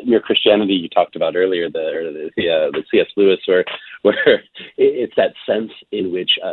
[0.05, 3.09] mere Christianity you talked about earlier, the the, uh, the C.S.
[3.17, 3.65] Lewis, where
[4.03, 4.43] where
[4.77, 6.53] it's that sense in which uh,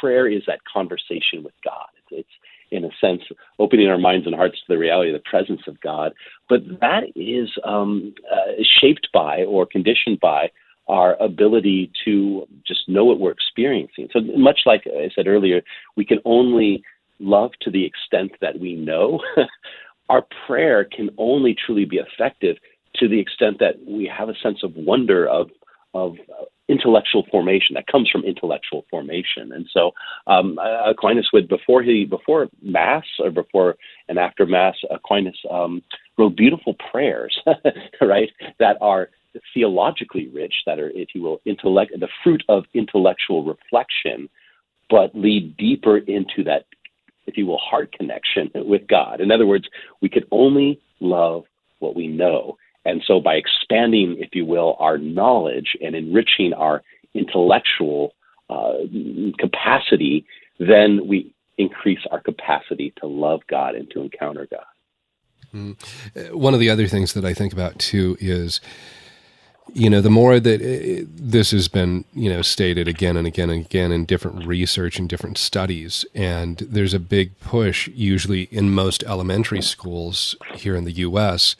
[0.00, 1.88] prayer is that conversation with God.
[2.10, 2.34] It's, it's
[2.70, 3.22] in a sense
[3.58, 6.12] opening our minds and hearts to the reality of the presence of God,
[6.48, 10.50] but that is um, uh, shaped by or conditioned by
[10.88, 14.08] our ability to just know what we're experiencing.
[14.12, 15.60] So much like I said earlier,
[15.96, 16.82] we can only
[17.18, 19.20] love to the extent that we know.
[20.08, 22.56] our prayer can only truly be effective
[22.96, 25.50] to the extent that we have a sense of wonder of
[25.94, 26.16] of
[26.68, 29.52] intellectual formation that comes from intellectual formation.
[29.52, 29.92] And so
[30.26, 33.76] um, Aquinas would before he before mass or before
[34.08, 35.82] and after mass, Aquinas um,
[36.18, 37.38] wrote beautiful prayers,
[38.00, 39.10] right, that are
[39.54, 44.28] theologically rich, that are, if you will, intellect the fruit of intellectual reflection,
[44.90, 46.64] but lead deeper into that,
[47.26, 49.20] if you will, heart connection with God.
[49.20, 49.68] In other words,
[50.00, 51.44] we could only love
[51.78, 52.56] what we know.
[52.84, 56.82] And so by expanding, if you will, our knowledge and enriching our
[57.14, 58.14] intellectual
[58.48, 58.74] uh,
[59.38, 60.24] capacity,
[60.58, 64.64] then we increase our capacity to love God and to encounter God.
[65.54, 66.34] Mm.
[66.34, 68.60] One of the other things that I think about too is
[69.74, 73.26] you know, the more that it, uh, this has been, you know, stated again and
[73.26, 78.44] again and again in different research and different studies, and there's a big push, usually
[78.44, 81.56] in most elementary schools here in the U.S.,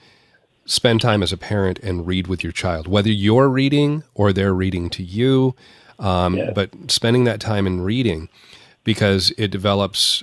[0.68, 4.54] spend time as a parent and read with your child, whether you're reading or they're
[4.54, 5.54] reading to you,
[5.98, 6.50] um, yeah.
[6.52, 8.28] but spending that time in reading
[8.84, 10.22] because it develops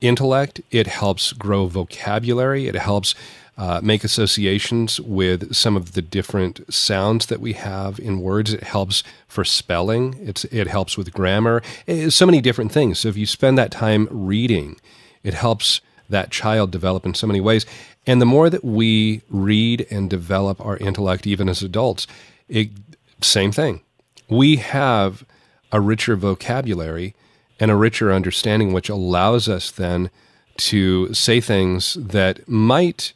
[0.00, 3.14] intellect, it helps grow vocabulary, it helps
[3.56, 8.52] uh, make associations with some of the different sounds that we have in words.
[8.52, 10.16] It helps for spelling.
[10.20, 11.62] It's, it helps with grammar.
[11.86, 13.00] It's so many different things.
[13.00, 14.76] So if you spend that time reading,
[15.24, 17.66] it helps that child develop in so many ways.
[18.06, 22.06] And the more that we read and develop our intellect, even as adults,
[22.48, 22.70] it,
[23.20, 23.82] same thing.
[24.28, 25.24] We have
[25.72, 27.14] a richer vocabulary
[27.60, 30.10] and a richer understanding, which allows us then
[30.56, 33.12] to say things that might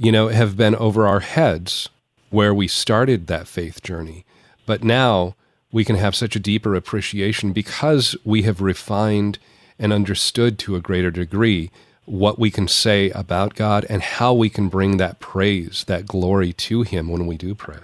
[0.00, 1.90] you know, have been over our heads
[2.30, 4.24] where we started that faith journey.
[4.64, 5.34] But now
[5.72, 9.38] we can have such a deeper appreciation because we have refined
[9.78, 11.70] and understood to a greater degree
[12.10, 16.52] what we can say about God and how we can bring that praise, that glory
[16.52, 17.78] to Him when we do pray.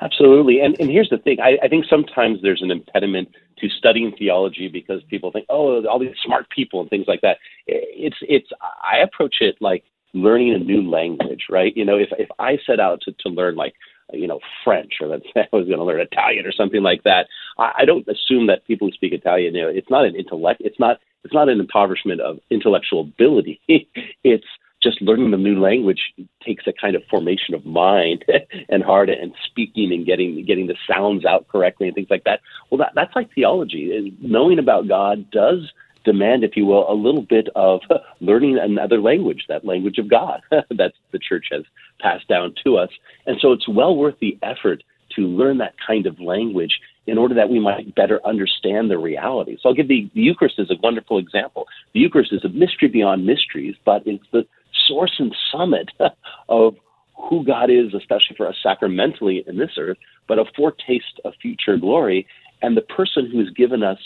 [0.00, 0.60] Absolutely.
[0.60, 3.28] And, and here's the thing I, I think sometimes there's an impediment
[3.58, 7.38] to studying theology because people think, oh, all these smart people and things like that.
[7.66, 11.74] It's, it's, I approach it like learning a new language, right?
[11.76, 13.74] You know, if if I set out to, to learn like
[14.12, 17.26] you know French or say I was going to learn Italian or something like that,
[17.58, 20.60] I, I don't assume that people who speak Italian, you know, it's not an intellect,
[20.64, 23.60] it's not it's not an impoverishment of intellectual ability.
[24.24, 24.46] it's
[24.80, 26.12] just learning the new language
[26.44, 28.24] takes a kind of formation of mind
[28.68, 32.40] and heart and speaking and getting getting the sounds out correctly and things like that.
[32.70, 34.16] Well, that, that's like theology.
[34.20, 35.72] Knowing about God does
[36.04, 37.80] demand, if you will, a little bit of
[38.20, 41.64] learning another language, that language of God that the church has
[42.00, 42.90] passed down to us.
[43.26, 44.84] And so it's well worth the effort
[45.16, 49.56] to learn that kind of language in order that we might better understand the reality.
[49.60, 51.66] So I'll give the, the Eucharist as a wonderful example.
[51.94, 54.46] The Eucharist is a mystery beyond mysteries, but it's the
[54.86, 55.90] source and summit
[56.48, 56.74] of
[57.16, 59.98] who God is, especially for us sacramentally in this earth,
[60.28, 62.26] but a foretaste of future glory.
[62.62, 63.98] And the person who has given us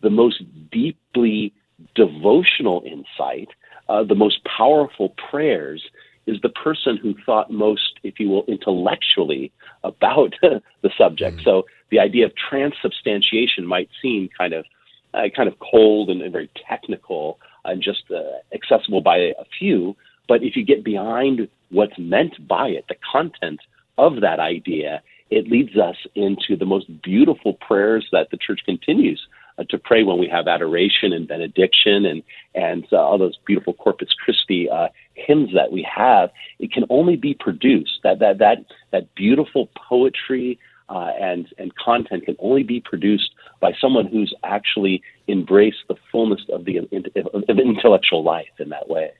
[0.00, 1.52] the most deeply
[1.94, 3.48] devotional insight,
[3.88, 5.82] uh, the most powerful prayers,
[6.26, 9.52] is the person who thought most, if you will, intellectually
[9.84, 11.38] about the subject.
[11.38, 11.44] Mm.
[11.44, 14.64] So the idea of transubstantiation might seem kind of
[15.14, 18.20] uh, kind of cold and, and, very technical and just uh,
[18.54, 19.96] accessible by a few.
[20.28, 23.60] But if you get behind what's meant by it, the content
[23.96, 29.26] of that idea, it leads us into the most beautiful prayers that the church continues
[29.58, 32.22] uh, to pray when we have adoration and benediction and
[32.54, 36.30] and uh, all those beautiful Corpus Christi uh, hymns that we have.
[36.58, 38.58] It can only be produced that that that
[38.92, 40.58] that beautiful poetry.
[40.88, 46.40] Uh, and and content can only be produced by someone who's actually embraced the fullness
[46.52, 49.10] of the of intellectual life in that way.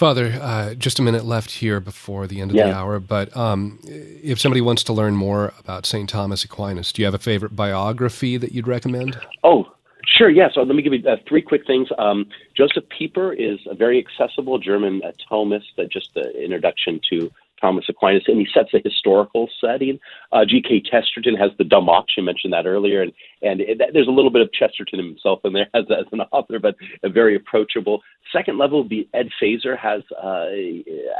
[0.00, 3.78] Father, uh, just a minute left here before the end of the hour, but um,
[3.84, 6.08] if somebody wants to learn more about St.
[6.08, 9.20] Thomas Aquinas, do you have a favorite biography that you'd recommend?
[9.44, 9.70] Oh,
[10.06, 10.30] sure.
[10.30, 10.48] Yeah.
[10.54, 11.88] So let me give you uh, three quick things.
[11.98, 12.24] Um,
[12.56, 17.30] Josef Pieper is a very accessible German uh, Thomist, uh, just the introduction to
[17.60, 19.98] Thomas Aquinas, and he sets a historical setting.
[20.32, 20.82] Uh, G.K.
[20.90, 22.14] Chesterton has the Dumb Ox.
[22.16, 25.52] You mentioned that earlier, and and it, there's a little bit of Chesterton himself in
[25.52, 28.00] there as, as an author, but a very approachable.
[28.32, 30.46] Second level would be Ed Feser has uh,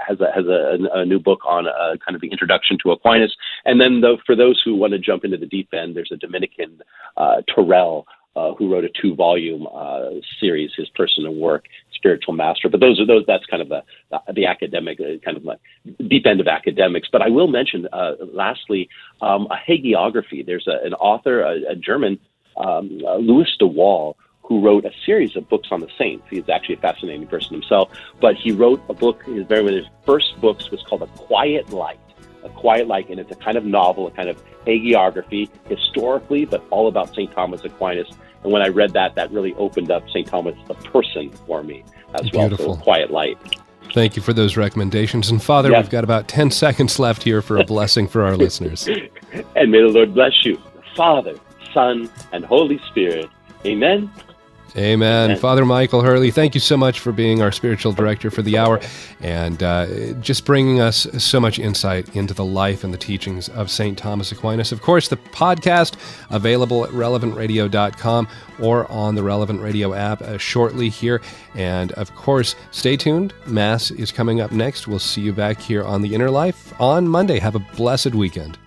[0.07, 3.34] has a, has a, a new book on uh, kind of the introduction to Aquinas,
[3.64, 6.16] and then though for those who want to jump into the deep end, there's a
[6.16, 6.80] Dominican
[7.16, 8.05] uh, Torrell
[8.36, 10.11] uh, who wrote a two-volume uh,
[10.41, 11.64] series, his personal work,
[12.01, 12.68] Spiritual Master.
[12.68, 13.24] But those are those.
[13.26, 13.82] That's kind of the
[14.32, 15.61] the academic uh, kind of like
[16.12, 17.09] deep end of academics.
[17.14, 18.88] But I will mention, uh, lastly,
[19.20, 20.44] um, a hagiography.
[20.44, 22.18] There's a, an author, a, a German,
[22.57, 26.24] um, uh, Louis de Wohl, who wrote a series of books on the saints.
[26.30, 27.86] He's actually a fascinating person himself.
[28.20, 29.22] But he wrote a book.
[29.24, 32.01] His very his first books was called A Quiet Light.
[32.45, 36.62] A Quiet Light, and it's a kind of novel, a kind of hagiography, historically, but
[36.70, 37.30] all about St.
[37.32, 38.09] Thomas Aquinas.
[38.43, 40.26] And when I read that, that really opened up St.
[40.26, 41.84] Thomas, the person, for me
[42.14, 42.49] as well.
[42.49, 42.76] Beautiful.
[42.76, 43.38] So, Quiet Light.
[43.93, 45.30] Thank you for those recommendations.
[45.30, 45.80] And Father, Yeah.
[45.80, 48.88] we've got about 10 seconds left here for a blessing for our listeners.
[49.57, 50.59] And may the Lord bless you,
[50.97, 51.36] Father,
[51.72, 53.28] Son, and Holy Spirit.
[53.64, 54.11] Amen.
[54.77, 55.31] Amen.
[55.31, 55.39] Amen.
[55.39, 58.81] Father Michael Hurley, thank you so much for being our spiritual director for the hour
[59.21, 63.71] and uh, just bringing us so much insight into the life and the teachings of
[63.71, 63.99] St.
[63.99, 64.71] Thomas Aquinas.
[64.73, 65.97] Of course, the podcast
[66.31, 68.29] available at relevantradio.com
[68.61, 71.21] or on the Relevant Radio app uh, shortly here.
[71.55, 73.35] And of course, stay tuned.
[73.47, 74.87] Mass is coming up next.
[74.87, 77.39] We'll see you back here on The Inner Life on Monday.
[77.39, 78.59] Have a blessed weekend.